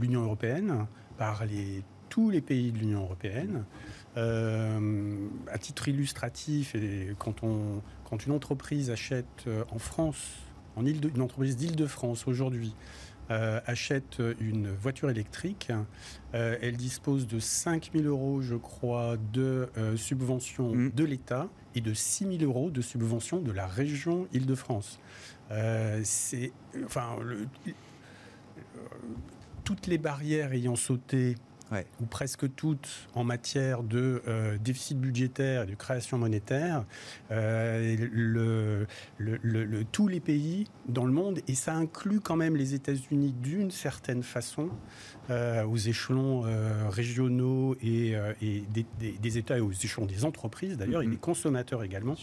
[0.01, 0.87] l'Union européenne,
[1.19, 3.65] par les, tous les pays de l'Union européenne.
[4.17, 10.37] Euh, à titre illustratif, et quand, on, quand une entreprise achète euh, en France,
[10.75, 12.75] en île une entreprise d'Île-de-France aujourd'hui,
[13.31, 15.73] euh, achète une voiture électrique,
[16.33, 20.91] elle dispose de 5 000 euros, je crois, de subvention mmh.
[20.93, 25.01] de l'État et de 6 000 euros de subvention de la région Île-de-France.
[26.05, 26.53] c'est,
[26.85, 27.17] enfin,
[29.65, 31.35] toutes les barrières ayant sauté
[32.01, 36.85] ou presque toutes en matière de euh, déficit budgétaire et de création monétaire,
[37.31, 38.85] euh,
[39.93, 44.23] tous les pays dans le monde, et ça inclut quand même les États-Unis d'une certaine
[44.23, 44.71] façon,
[45.31, 46.45] aux échelons
[46.89, 48.63] régionaux et, et
[49.21, 51.11] des, États et aux échelons des entreprises d'ailleurs, et mm-hmm.
[51.11, 52.15] des consommateurs également,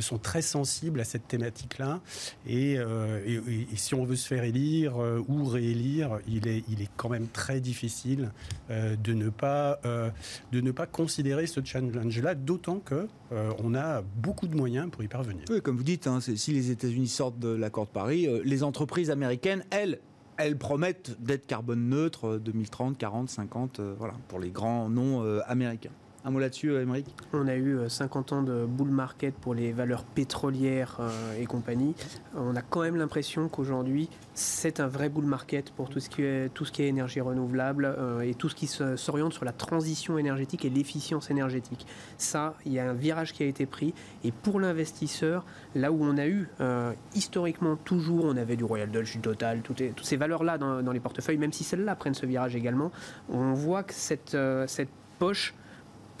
[0.00, 2.00] sont très sensibles à cette thématique-là.
[2.46, 4.96] Et, et, si on veut se faire élire
[5.28, 8.30] ou réélire, il est, il est quand même très difficile
[8.70, 10.10] euh, de, ne pas, euh,
[10.52, 15.02] de ne pas considérer ce challenge-là, d'autant que euh, on a beaucoup de moyens pour
[15.02, 15.44] y parvenir.
[15.50, 19.10] Oui, comme vous dites, hein, si les États-Unis sortent de l'accord de Paris, les entreprises
[19.10, 20.00] américaines, elles,
[20.44, 25.90] elles promettent d'être carbone neutre 2030, 40, 50, voilà, pour les grands noms américains.
[26.24, 27.06] Un mot là-dessus, Émeric?
[27.32, 31.00] On a eu 50 ans de bull market pour les valeurs pétrolières
[31.38, 31.94] et compagnie.
[32.36, 36.22] On a quand même l'impression qu'aujourd'hui, c'est un vrai bull market pour tout ce qui
[36.22, 41.30] est, énergie renouvelable euh, et tout ce qui s'oriente sur la transition énergétique et l'efficience
[41.30, 41.86] énergétique.
[42.16, 43.94] Ça, il y a un virage qui a été pris.
[44.24, 45.44] Et pour l'investisseur,
[45.74, 49.60] là où on a eu euh, historiquement toujours, on avait du Royal Dutch, du Total,
[49.60, 52.90] toutes, ces valeurs-là dans, les portefeuilles, même si celles-là prennent ce virage également,
[53.28, 53.94] on voit que
[54.34, 55.54] euh, cette poche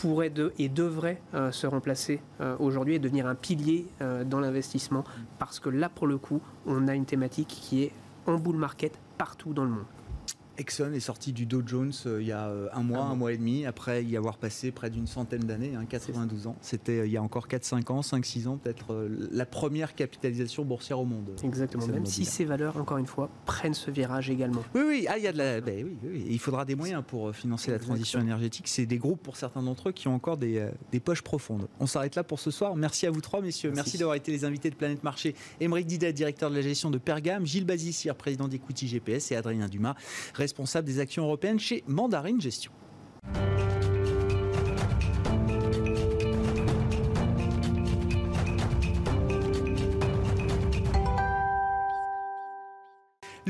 [0.00, 1.20] pourrait de, et devrait
[1.50, 2.20] se remplacer
[2.58, 3.86] aujourd'hui et devenir un pilier
[4.24, 5.04] dans l'investissement
[5.38, 7.92] parce que là pour le coup on a une thématique qui est
[8.26, 9.84] en bull market partout dans le monde.
[10.60, 13.64] Exxon est sorti du Dow Jones il y a un mois, un, mois et demi,
[13.64, 16.56] après y avoir passé près d'une centaine d'années, 92 hein, ans.
[16.60, 21.04] C'était il y a encore 4-5 ans, 5-6 ans, peut-être la première capitalisation boursière au
[21.04, 21.30] monde.
[21.42, 24.62] Exactement, même si ces valeurs, encore une fois, prennent ce virage également.
[24.74, 25.60] Oui, oui, ah, il y a de la...
[25.60, 28.68] Ben oui, oui, il faudra des moyens pour financer la transition énergétique.
[28.68, 31.68] C'est des groupes, pour certains d'entre eux, qui ont encore des, des poches profondes.
[31.78, 32.76] On s'arrête là pour ce soir.
[32.76, 33.72] Merci à vous trois, messieurs.
[33.74, 35.34] Merci, d'avoir été les invités de Planète Marché.
[35.60, 39.68] Émeric Didet, directeur de la gestion de Pergame, Gilles Bazissier, président d'Equity GPS, et Adrien
[39.68, 39.94] Dumas,
[40.50, 42.72] responsable des actions européennes chez Mandarine Gestion.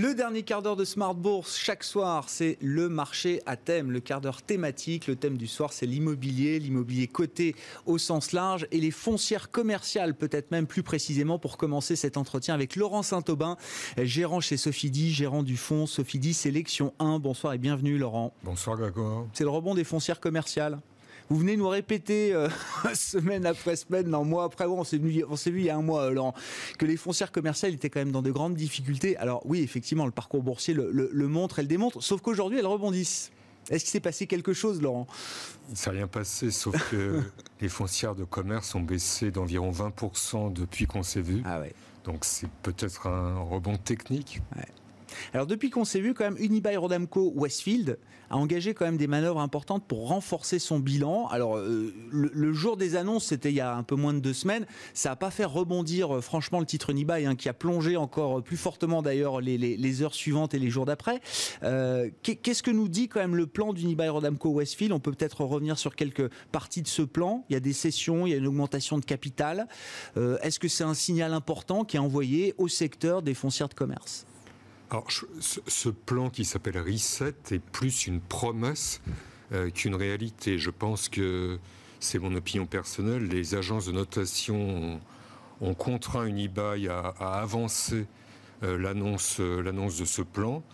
[0.02, 4.00] Le dernier quart d'heure de Smart Bourse, chaque soir, c'est le marché à thème, le
[4.00, 5.06] quart d'heure thématique.
[5.06, 10.14] Le thème du soir, c'est l'immobilier, l'immobilier coté au sens large et les foncières commerciales,
[10.14, 13.58] peut-être même plus précisément, pour commencer cet entretien avec Laurent Saint-Aubin,
[13.98, 17.18] gérant chez Sophie gérant du fonds Sophie Sélection 1.
[17.18, 18.32] Bonsoir et bienvenue, Laurent.
[18.42, 19.26] Bonsoir, Grégoire.
[19.34, 20.78] C'est le rebond des foncières commerciales
[21.30, 22.48] vous venez nous répéter euh,
[22.94, 25.82] semaine après semaine, non, mois après mois, on s'est vu, vu il y a un
[25.82, 26.34] mois, euh, Laurent,
[26.76, 29.16] que les foncières commerciales étaient quand même dans de grandes difficultés.
[29.16, 33.30] Alors oui, effectivement, le parcours boursier le, montre et le démontre, sauf qu'aujourd'hui, elles rebondissent.
[33.70, 35.06] Est-ce qu'il s'est passé quelque chose, Laurent?
[35.68, 37.22] Il ne s'est rien passé, sauf que
[37.60, 41.42] les foncières de commerce ont baissé d'environ 20% depuis qu'on s'est vu.
[41.44, 41.72] Ah ouais.
[42.04, 44.40] Donc c'est peut-être un rebond technique.
[44.56, 44.64] Ouais.
[45.34, 47.98] Alors depuis qu'on s'est vu, quand même, Unibail Rodamco Westfield
[48.30, 51.26] a engagé quand même des manœuvres importantes pour renforcer son bilan.
[51.28, 54.32] Alors euh, le, jour des annonces, c'était il y a un peu moins de deux
[54.32, 57.96] semaines, ça n'a pas fait rebondir euh, franchement le titre Unibail, hein, qui a plongé
[57.96, 61.20] encore plus fortement d'ailleurs les, heures suivantes et les jours d'après.
[61.64, 64.92] Euh, qu'est-ce que nous dit quand même le plan d'Unibail Rodamco Westfield?
[64.92, 67.44] On peut peut-être revenir sur quelques parties de ce plan.
[67.50, 69.66] Il y a des sessions, il y a une augmentation de capital.
[70.16, 74.26] Est-ce que c'est un signal important qui est envoyé au secteur des foncières de commerce?
[74.90, 75.06] Alors,
[75.40, 79.00] ce plan qui s'appelle Reset est plus une promesse
[79.52, 80.58] euh, qu'une réalité.
[80.58, 81.60] Je pense que
[82.00, 83.28] c'est mon opinion personnelle.
[83.28, 85.00] Les agences de notation
[85.60, 88.06] ont, contraint Unibail à, à avancer
[88.64, 90.64] euh, l'annonce, euh, l'annonce de ce plan.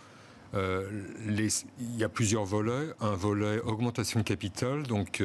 [0.55, 1.51] il
[1.95, 2.89] y a plusieurs volets.
[2.99, 5.21] Un volet augmentation de capital, donc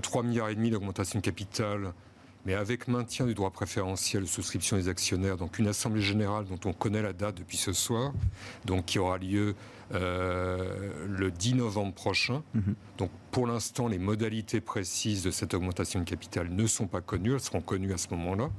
[0.00, 1.92] 3 milliards d'augmentation de capital
[2.44, 6.60] mais avec maintien du droit préférentiel de souscription des actionnaires, donc une assemblée générale dont
[6.64, 8.12] on connaît la date depuis ce soir,
[8.64, 9.54] donc qui aura lieu
[9.92, 12.42] euh, le 10 novembre prochain.
[12.54, 12.74] Mhm.
[12.98, 17.32] Donc pour l'instant, les modalités précises de cette augmentation de capital ne sont pas connues,
[17.32, 18.50] elles seront connues à ce moment-là.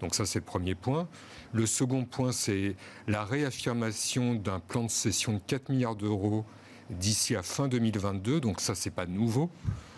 [0.00, 1.08] Donc ça, c'est le premier point.
[1.52, 2.74] Le second point, c'est
[3.06, 6.44] la réaffirmation d'un plan de cession de 4 milliards d'euros
[6.90, 8.40] d'ici à fin 2022.
[8.40, 9.48] Donc ça, c'est pas nouveau.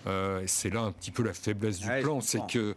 [0.06, 2.74] Euh, c'est là un petit peu la faiblesse du plan, c'est que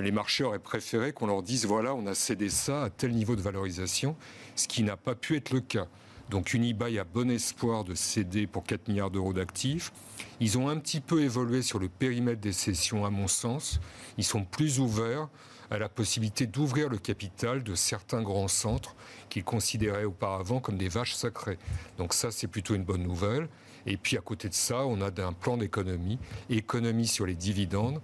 [0.00, 3.36] les marchés auraient préféré qu'on leur dise voilà, on a cédé ça à tel niveau
[3.36, 4.16] de valorisation,
[4.54, 5.86] ce qui n'a pas pu être le cas.
[6.30, 9.92] Donc Unibail a bon espoir de céder pour 4 milliards d'euros d'actifs.
[10.40, 13.80] Ils ont un petit peu évolué sur le périmètre des cessions, à mon sens.
[14.18, 15.28] Ils sont plus ouverts
[15.70, 18.96] à la possibilité d'ouvrir le capital de certains grands centres
[19.28, 21.58] qu'ils considéraient auparavant comme des vaches sacrées.
[21.96, 23.48] Donc ça, c'est plutôt une bonne nouvelle.
[23.86, 26.18] Et puis à côté de ça, on a un plan d'économie,
[26.50, 28.00] économie sur les dividendes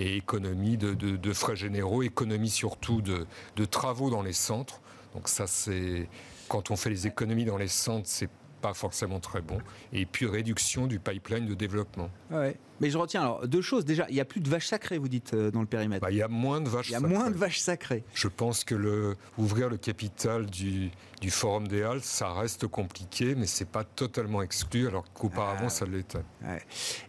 [0.00, 4.80] et économie de, frais généraux, économie surtout de, travaux dans les centres.
[5.14, 6.08] Donc ça, c'est
[6.48, 8.30] quand on fait les économies dans les centres, c'est
[8.60, 9.58] pas forcément très bon.
[9.92, 12.10] Et puis réduction du pipeline de développement.
[12.30, 12.56] Ouais.
[12.80, 13.84] Mais je retiens alors deux choses.
[13.84, 16.00] Déjà, il n'y a plus de vaches sacrées, vous dites, euh, dans le périmètre.
[16.00, 17.06] Bah, il y a moins de vaches sacrées.
[17.06, 18.04] Il y a moins de vaches sacrées.
[18.14, 20.90] Je pense que le, ouvrir le capital du,
[21.20, 25.70] du Forum des Halles, ça reste compliqué, mais c'est pas totalement exclu, alors qu'auparavant, ah.
[25.70, 26.24] ça l'était.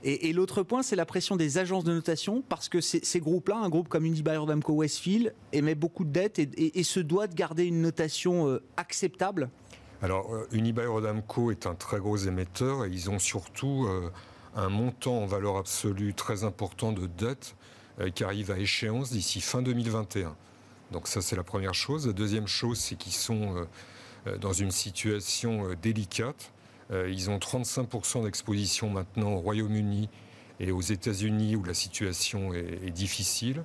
[0.04, 3.70] Et, l'autre point, c'est la pression des agences de notation, parce que ces groupes-là, un
[3.70, 7.82] groupe comme Unibail Rodamco Westfield, émet beaucoup de dettes et, se doit de garder une
[7.82, 9.50] notation euh, acceptable
[10.02, 14.10] alors, euh, Unibail Rodamco est un très gros émetteur et ils ont surtout euh,
[14.56, 17.56] un montant en valeur absolue très important de dette
[18.00, 20.36] euh, qui arrive à échéance d'ici fin 2021.
[20.92, 22.08] Donc ça, c'est la première chose.
[22.08, 23.66] La deuxième chose, c'est qu'ils sont
[24.42, 26.52] dans une situation délicate.
[26.92, 30.10] Ils ont 35% d'exposition maintenant au Royaume-Uni
[30.60, 33.64] et aux États-Unis où la situation est difficile.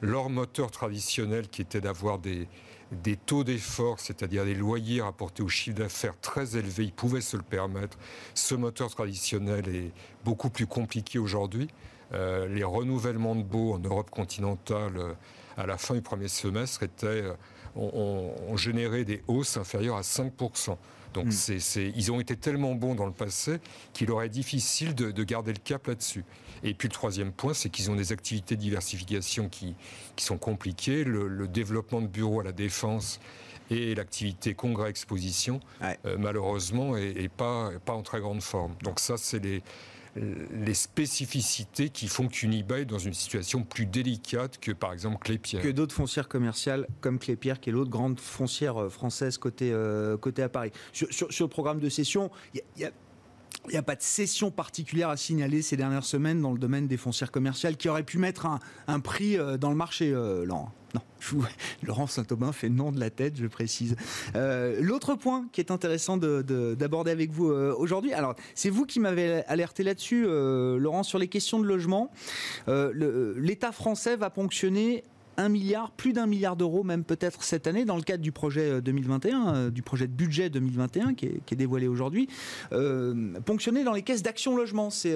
[0.00, 2.48] Leur moteur traditionnel, qui était d'avoir des,
[2.92, 7.36] des taux d'effort, c'est-à-dire des loyers rapportés au chiffre d'affaires très élevés, ils pouvaient se
[7.36, 7.98] le permettre.
[8.34, 9.92] Ce moteur traditionnel est
[10.24, 11.68] beaucoup plus compliqué aujourd'hui.
[12.12, 15.14] Euh, les renouvellements de baux en Europe continentale euh,
[15.56, 17.34] à la fin du premier semestre étaient, euh,
[17.76, 20.76] ont, généré des hausses inférieures à 5%.
[21.14, 21.90] Donc hmm.
[21.94, 23.60] ils ont été tellement bons dans le passé
[23.92, 26.24] qu'il aurait difficile de, de garder le cap là-dessus.
[26.64, 29.76] Et puis le troisième point, c'est qu'ils ont des activités de diversification qui,
[30.16, 31.04] qui sont compliquées.
[31.04, 33.20] Le, développement de bureaux à la défense
[33.70, 35.60] et l'activité congrès-exposition,
[36.18, 38.74] malheureusement, est, pas, pas en très grande forme.
[38.82, 39.62] Donc ça, c'est les,
[40.16, 45.62] les spécificités qui font qu'Unibail est dans une situation plus délicate que par exemple Clépierre.
[45.62, 50.16] Que d'autres foncières commerciales comme Clépierre, qui est l'autre grande foncière euh, française côté, euh,
[50.16, 50.70] côté à Paris.
[50.92, 52.90] Sur, le programme de cession, il y a
[53.66, 56.86] il n'y a pas de cession particulière à signaler ces dernières semaines dans le domaine
[56.86, 58.46] des foncières commerciales qui aurait pu mettre
[58.86, 60.72] un, prix euh, dans le marché, euh, Laurent.
[60.94, 61.00] Non,
[61.82, 63.96] Laurent Saint-Aubin fait non de la tête, je précise.
[64.36, 69.44] Euh, l'autre point qui est intéressant d'aborder avec vous aujourd'hui, alors c'est vous qui m'avez
[69.46, 72.12] alerté là-dessus, Laurent, sur les questions de logement.
[72.68, 75.02] L'État français va ponctionner
[75.36, 78.80] un milliard, plus d'un milliard d'euros même peut-être cette année dans le cadre du projet
[78.80, 82.28] 2021, euh, euh, du projet de budget 2021 qui est, dévoilé aujourd'hui,
[82.72, 84.90] euh, ponctionné dans les caisses d'action logement.
[84.90, 85.14] C'est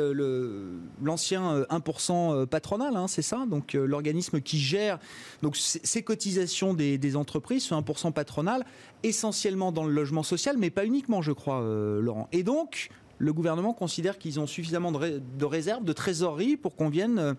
[1.02, 4.98] l'ancien 1% patronal, hein, c'est ça Donc l'organisme qui gère
[5.42, 8.64] donc, ces cotisations des, entreprises, ce 1% patronal,
[9.02, 11.60] essentiellement dans le logement social, mais pas uniquement, je crois,
[12.00, 12.28] Laurent.
[12.32, 17.34] Et donc, le gouvernement considère qu'ils ont suffisamment de réserves, de trésorerie pour qu'on vienne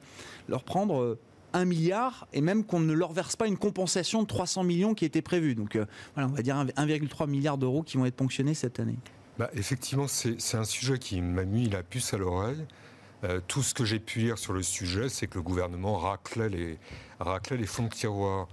[0.50, 1.18] leur prendre
[1.54, 5.06] 1 milliard et même qu'on ne leur verse pas une compensation de 300 millions qui
[5.06, 5.56] était prévue.
[5.56, 5.86] Donc euh,
[6.16, 8.98] voilà, on va dire 1,3 milliard d'euros qui vont être ponctionnés cette année.
[9.38, 12.66] Bah, effectivement, c'est un sujet qui m'a mis la puce à l'oreille.
[13.24, 16.50] Euh, tout ce que j'ai pu lire sur le sujet, c'est que le gouvernement raclait
[16.50, 16.78] les,
[17.66, 18.48] fonds de tiroir.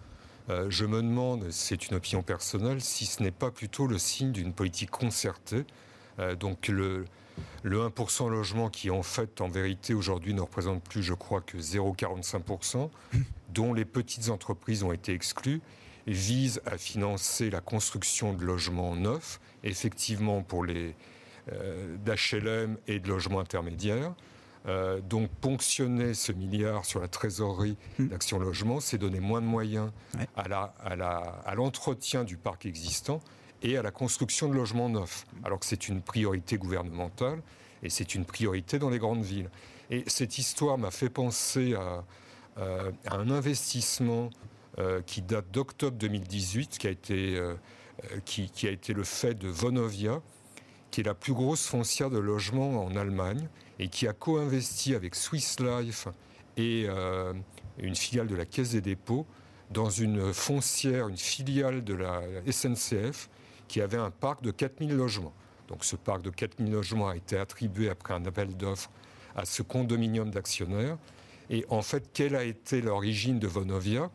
[0.49, 4.33] Euh, je me demande, c'est une opinion personnelle, si ce n'est pas plutôt le signe
[4.33, 5.65] d'une politique concertée.
[6.39, 7.05] Donc le,
[7.63, 11.59] le 1% logement qui en fait en vérité aujourd'hui ne représente plus je crois que
[11.59, 12.91] 0,45%,
[13.53, 15.61] dont les petites entreprises ont été exclues,
[16.07, 20.95] vise à financer la construction de logements neufs, effectivement pour les
[21.53, 24.15] euh, d'HLM et de logements intermédiaires.
[24.69, 28.09] Euh, donc ponctionner ce milliard sur la trésorerie hmm.
[28.09, 29.93] d'Action Logement, c'est donner moins de moyens
[30.37, 33.21] à l'entretien du parc existant
[33.67, 37.43] et à la construction de logements neufs, alors que c'est une priorité gouvernementale
[37.83, 39.51] et c'est une priorité dans les grandes villes.
[39.91, 42.05] Et cette histoire m'a fait penser à,
[42.59, 44.31] euh, un investissement
[44.79, 47.55] euh, qui date d'octobre 2018, qui a, été, euh,
[48.25, 50.23] qui, a été le fait de Vonovia,
[50.93, 53.49] qui est la plus grosse foncière de logement en Allemagne
[53.81, 56.07] et qui a co-investi avec Swiss Life
[56.57, 56.87] et
[57.79, 59.27] une filiale de la Caisse des dépôts
[59.71, 63.29] dans une foncière, une filiale de la SNCF
[63.69, 65.33] qui avait un parc de 4000 logements.
[65.69, 68.91] Donc ce parc de 4000 logements a été attribué après un appel d'offres
[69.35, 70.97] à ce condominium d'actionnaires.
[71.51, 74.11] Et en fait, quelle a été l'origine de Vonovia?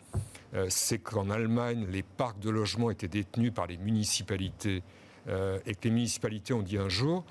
[0.54, 4.84] Euh, C'est qu'en Allemagne, les parcs de logements étaient détenus par les municipalités
[5.28, 7.24] euh, et que les municipalités ont dit un jour,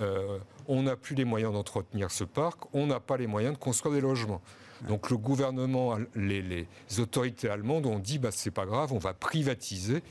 [0.00, 3.58] euh, on n'a plus les moyens d'entretenir ce parc, on n'a pas les moyens de
[3.58, 4.42] construire des logements.
[4.86, 6.66] Donc le gouvernement, les,
[6.98, 10.02] autorités allemandes ont dit, bah, c'est pas grave, on va privatiser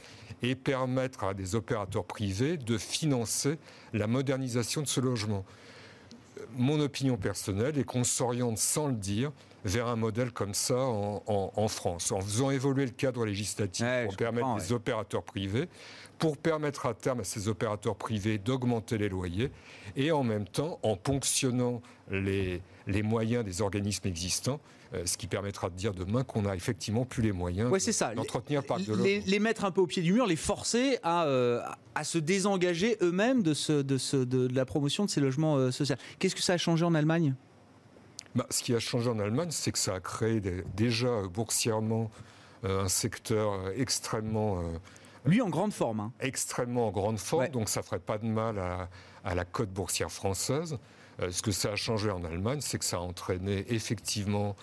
[0.42, 3.58] et permettre à des opérateurs privés de financer
[3.94, 5.46] la modernisation de ce logement.
[6.56, 9.32] Mon opinion personnelle est qu'on s'oriente sans le dire
[9.66, 14.48] vers un modèle comme ça en, France, en faisant évoluer le cadre législatif pour permettre
[14.48, 15.68] aux opérateurs privés,
[16.20, 19.52] pour permettre à terme à ces opérateurs privés d'augmenter les loyers,
[19.96, 24.60] et en même temps en ponctionnant les, les moyens des organismes existants,
[24.94, 27.70] euh, ce qui permettra de dire demain qu'on a effectivement plus les moyens
[28.16, 31.26] d'entretenir par de les, les, mettre un peu au pied du mur, les forcer à,
[31.26, 31.62] euh,
[31.94, 35.72] à se désengager eux-mêmes de, ce, de, ce, de, la promotion de ces logements euh,
[35.72, 35.96] sociaux.
[36.20, 37.36] Qu'est-ce que ça a changé en Allemagne?
[38.34, 40.42] Bah, Ce qui a changé en Allemagne, c'est que ça a créé
[40.76, 42.10] déjà boursièrement
[42.64, 44.62] un secteur extrêmement...
[45.28, 46.00] lui en grande forme.
[46.00, 46.14] Hein.
[46.20, 48.90] Extrêmement en grande forme, donc ça ferait pas de mal à,
[49.24, 50.78] à la cote boursière française.
[51.22, 54.56] Euh, ce que ça a changé en Allemagne, c'est que ça a entraîné effectivement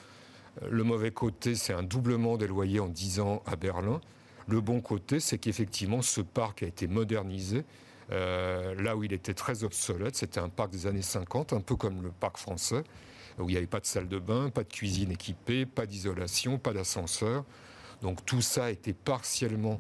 [0.62, 4.01] euh, le mauvais côté, c'est un doublement des loyers en 10 ans à Berlin.
[4.47, 7.65] Le bon côté, c'est qu'effectivement, ce parc a été modernisé.
[8.12, 11.75] Euh, là où il était très obsolète, c'était un parc des années 50, un peu
[11.75, 12.85] comme le parc français,
[13.39, 16.59] où il n'y avait pas de salle de bain, pas de cuisine équipée, pas d'isolation,
[16.59, 17.45] pas d'ascenseur.
[18.03, 19.79] Donc tout ça a été partiellement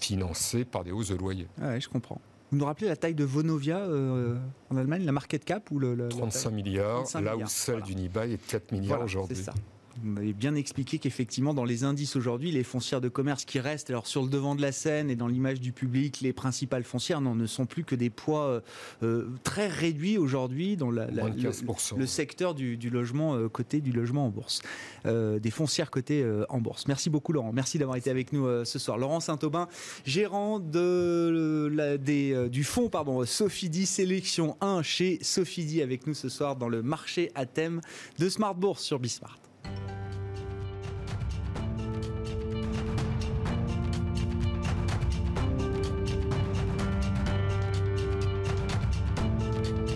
[0.00, 1.48] financé par des hausses de loyers.
[1.60, 2.20] Oui, je comprends.
[2.54, 4.36] Vous nous rappelez la taille de Vonovia euh,
[4.70, 8.70] en Allemagne, la market cap ou le, 35 milliards, là où celle d'Unibail est 4
[8.70, 9.36] milliards aujourd'hui.
[9.36, 9.54] C'est ça.
[10.02, 13.90] Vous m'avez bien expliqué qu'effectivement, dans les indices aujourd'hui, les foncières de commerce qui restent
[13.90, 17.20] alors sur le devant de la scène et dans l'image du public, les principales foncières
[17.20, 18.60] ne sont plus que des poids euh,
[19.02, 24.30] euh, très réduits aujourd'hui dans la, le, secteur du, logement euh, coté du logement en
[24.30, 24.62] bourse,
[25.04, 26.86] des foncières cotées en bourse.
[26.88, 28.98] Merci beaucoup Laurent, merci d'avoir été avec nous ce soir.
[28.98, 29.68] Laurent Saint-Aubin,
[30.04, 36.28] gérant de, la, des, du fonds pardon, Sophidi Sélection 1 chez Sophidi avec nous ce
[36.28, 37.80] soir dans le marché à thème
[38.18, 39.43] de Smart Bourse sur Bismart.